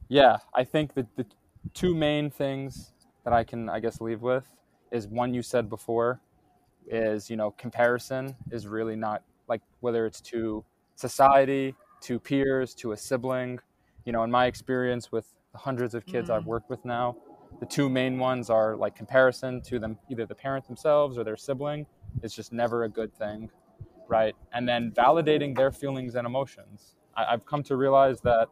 [0.09, 1.26] Yeah, I think that the
[1.74, 2.92] two main things
[3.24, 4.44] that I can, I guess, leave with
[4.90, 6.20] is one you said before
[6.86, 10.64] is, you know, comparison is really not like whether it's to
[10.96, 13.61] society, to peers, to a sibling.
[14.05, 16.46] You know, in my experience with the hundreds of kids I've Mm.
[16.46, 17.16] worked with now,
[17.61, 21.36] the two main ones are like comparison to them, either the parent themselves or their
[21.36, 21.86] sibling
[22.22, 23.50] is just never a good thing,
[24.13, 24.37] right?
[24.53, 26.97] And then validating their feelings and emotions.
[27.17, 28.49] I, I've come to realize that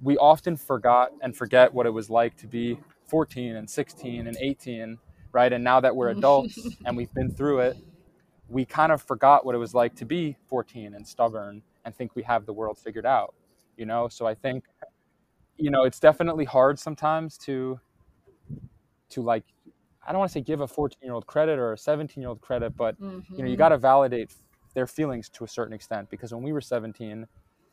[0.00, 2.78] we often forgot and forget what it was like to be
[3.08, 4.98] 14 and 16 and 18,
[5.32, 5.52] right?
[5.52, 7.76] And now that we're adults and we've been through it,
[8.48, 12.14] we kind of forgot what it was like to be 14 and stubborn and think
[12.14, 13.34] we have the world figured out,
[13.76, 14.06] you know?
[14.06, 14.64] So I think
[15.58, 17.80] you know, it's definitely hard sometimes to
[19.08, 19.44] to like
[20.06, 22.28] I don't want to say give a 14 year old credit or a 17 year
[22.28, 23.34] old credit, but mm-hmm.
[23.34, 23.58] you know, you mm-hmm.
[23.58, 24.32] got to validate
[24.74, 27.26] their feelings to a certain extent because when we were 17,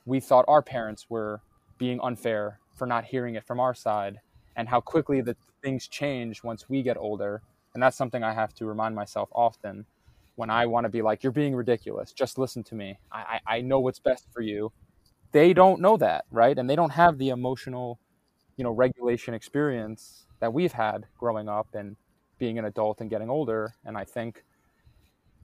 [0.06, 1.42] we thought our parents were
[1.78, 4.20] being unfair for not hearing it from our side
[4.56, 7.42] and how quickly the things change once we get older.
[7.74, 9.86] And that's something I have to remind myself often
[10.36, 12.12] when I want to be like, you're being ridiculous.
[12.12, 12.98] Just listen to me.
[13.12, 14.72] I, I, I know what's best for you.
[15.32, 16.58] They don't know that, right?
[16.58, 18.00] And they don't have the emotional,
[18.58, 21.96] you know, regulation experience that we've had growing up and
[22.40, 23.74] being an adult and getting older.
[23.86, 24.44] And I think,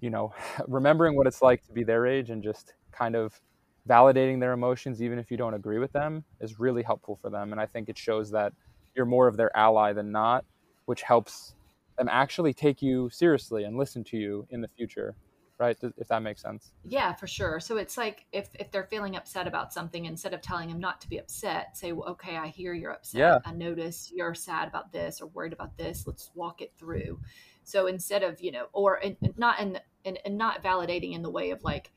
[0.02, 0.34] you know,
[0.68, 3.40] remembering what it's like to be their age and just kind of
[3.88, 7.52] validating their emotions, even if you don't agree with them, is really helpful for them.
[7.52, 8.54] And I think it shows that
[8.96, 10.46] you're more of their ally than not,
[10.86, 11.56] which helps
[11.98, 15.16] them actually take you seriously and listen to you in the future
[15.60, 19.16] right if that makes sense yeah for sure so it's like if if they're feeling
[19.16, 22.48] upset about something instead of telling them not to be upset say well, okay i
[22.48, 23.38] hear you're upset yeah.
[23.46, 27.20] i notice you're sad about this or worried about this let's walk it through
[27.64, 31.30] so instead of you know or and, not in and, and not validating in the
[31.30, 31.92] way of like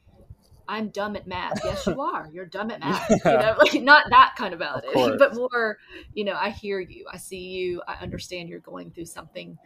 [0.69, 1.61] I'm dumb at math.
[1.65, 2.29] Yes, you are.
[2.33, 3.11] You're dumb at math.
[3.11, 3.33] Yeah.
[3.33, 5.79] You know, like not that kind of validating, of but more,
[6.15, 7.07] you know, I hear you.
[7.13, 7.83] I see you.
[7.87, 9.59] I understand you're going through something,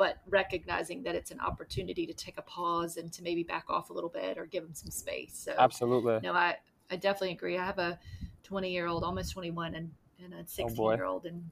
[0.00, 3.90] but recognizing that it's an opportunity to take a pause and to maybe back off
[3.90, 5.34] a little bit or give them some space.
[5.44, 6.20] So absolutely.
[6.22, 6.56] No, I,
[6.90, 7.58] I definitely agree.
[7.58, 7.98] I have a
[8.44, 9.90] 20 year old, almost 21 and,
[10.24, 11.50] and a 16 oh year old and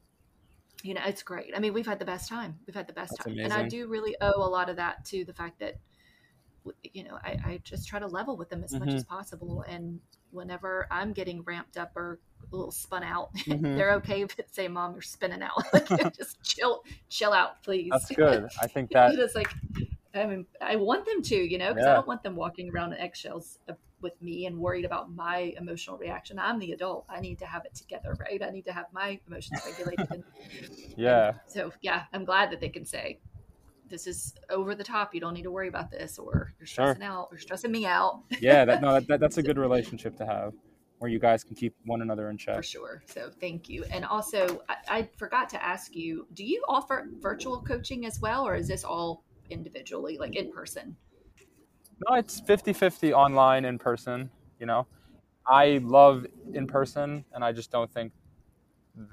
[0.82, 1.52] you know, it's great.
[1.54, 2.58] I mean, we've had the best time.
[2.66, 3.34] We've had the best That's time.
[3.34, 3.52] Amazing.
[3.52, 5.76] And I do really owe a lot of that to the fact that
[6.82, 8.86] you know, I, I just try to level with them as mm-hmm.
[8.86, 9.62] much as possible.
[9.68, 10.00] And
[10.30, 12.18] whenever I'm getting ramped up or
[12.52, 13.76] a little spun out, mm-hmm.
[13.76, 14.54] they're okay with it.
[14.54, 15.62] Say, "Mom, you're spinning out.
[15.72, 18.48] like, just chill, chill out, please." That's good.
[18.60, 19.52] I think that it's like,
[20.14, 21.92] I mean, I want them to, you know, because yeah.
[21.92, 23.58] I don't want them walking around in eggshells
[24.00, 26.38] with me and worried about my emotional reaction.
[26.38, 27.04] I'm the adult.
[27.08, 28.42] I need to have it together, right?
[28.42, 30.06] I need to have my emotions regulated.
[30.10, 30.24] And,
[30.96, 31.28] yeah.
[31.28, 33.18] And so yeah, I'm glad that they can say,
[33.88, 35.14] this is over the top.
[35.14, 37.10] You don't need to worry about this, or you're stressing sure.
[37.10, 38.22] out, or stressing me out.
[38.40, 40.52] yeah, that, no, that, that's a good relationship to have,
[40.98, 42.56] where you guys can keep one another in check.
[42.56, 43.02] For sure.
[43.06, 43.84] So thank you.
[43.90, 48.46] And also, I, I forgot to ask you: Do you offer virtual coaching as well,
[48.46, 50.96] or is this all individually, like in person?
[52.08, 54.30] No, it's 50-50 online, in person.
[54.60, 54.86] You know,
[55.46, 58.12] I love in person, and I just don't think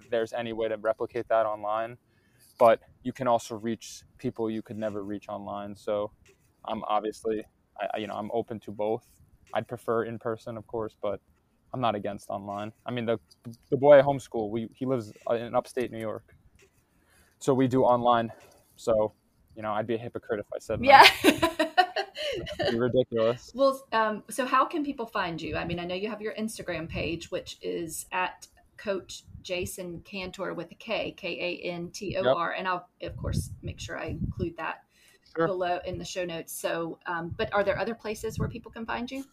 [0.09, 1.97] there's any way to replicate that online
[2.57, 5.75] but you can also reach people you could never reach online.
[5.75, 6.11] So
[6.65, 7.43] I'm obviously,
[7.79, 9.05] I, you know, I'm open to both.
[9.53, 11.19] I'd prefer in person, of course, but
[11.73, 12.71] I'm not against online.
[12.85, 13.19] I mean, the
[13.69, 16.33] the boy I homeschool, we he lives in upstate New York,
[17.39, 18.31] so we do online.
[18.75, 19.13] So,
[19.55, 21.05] you know, I'd be a hypocrite if I said yeah.
[22.73, 23.51] ridiculous.
[23.55, 25.55] Well, um, so how can people find you?
[25.55, 28.47] I mean, I know you have your Instagram page, which is at
[28.77, 32.59] Coach Jason Kantor with a K, K A N T O R, yep.
[32.59, 34.83] and I'll of course make sure I include that
[35.35, 35.47] sure.
[35.47, 36.53] below in the show notes.
[36.53, 39.23] So, um, but are there other places where people can find you?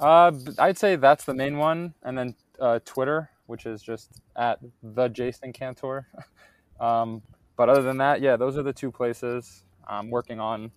[0.00, 4.58] Uh, I'd say that's the main one, and then uh, Twitter, which is just at
[4.82, 6.06] the Jason Kantor.
[6.80, 7.22] um,
[7.56, 9.64] but other than that, yeah, those are the two places.
[9.86, 10.70] I'm working on,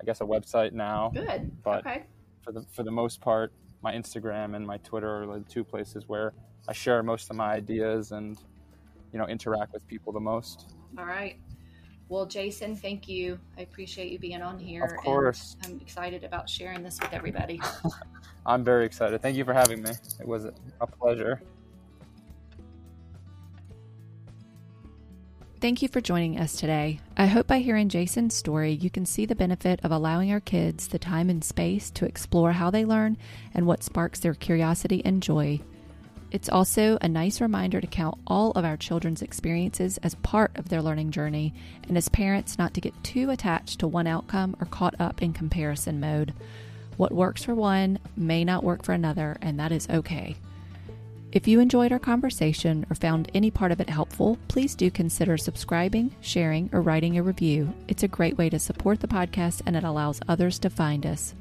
[0.00, 1.12] I guess, a website now.
[1.14, 1.52] Good.
[1.62, 2.04] But okay.
[2.42, 3.52] for the for the most part,
[3.82, 6.32] my Instagram and my Twitter are the two places where
[6.70, 8.38] I share most of my ideas and
[9.12, 10.72] you know interact with people the most.
[10.96, 11.36] All right.
[12.08, 13.40] Well, Jason, thank you.
[13.58, 14.84] I appreciate you being on here.
[14.84, 15.56] Of course.
[15.64, 17.60] I'm excited about sharing this with everybody.
[18.46, 19.20] I'm very excited.
[19.20, 19.90] Thank you for having me.
[20.20, 21.42] It was a pleasure.
[25.60, 27.00] Thank you for joining us today.
[27.16, 30.88] I hope by hearing Jason's story, you can see the benefit of allowing our kids
[30.88, 33.18] the time and space to explore how they learn
[33.54, 35.60] and what sparks their curiosity and joy.
[36.30, 40.68] It's also a nice reminder to count all of our children's experiences as part of
[40.68, 41.52] their learning journey,
[41.88, 45.32] and as parents, not to get too attached to one outcome or caught up in
[45.32, 46.32] comparison mode.
[46.96, 50.36] What works for one may not work for another, and that is okay.
[51.32, 55.36] If you enjoyed our conversation or found any part of it helpful, please do consider
[55.36, 57.72] subscribing, sharing, or writing a review.
[57.86, 61.34] It's a great way to support the podcast and it allows others to find us.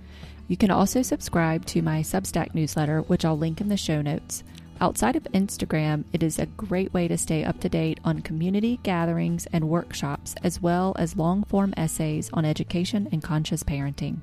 [0.48, 4.44] You can also subscribe to my Substack newsletter, which I'll link in the show notes.
[4.82, 8.80] Outside of Instagram, it is a great way to stay up to date on community
[8.82, 14.20] gatherings and workshops, as well as long form essays on education and conscious parenting.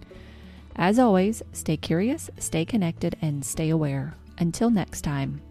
[0.74, 4.14] As always, stay curious, stay connected, and stay aware.
[4.38, 5.42] Until next time.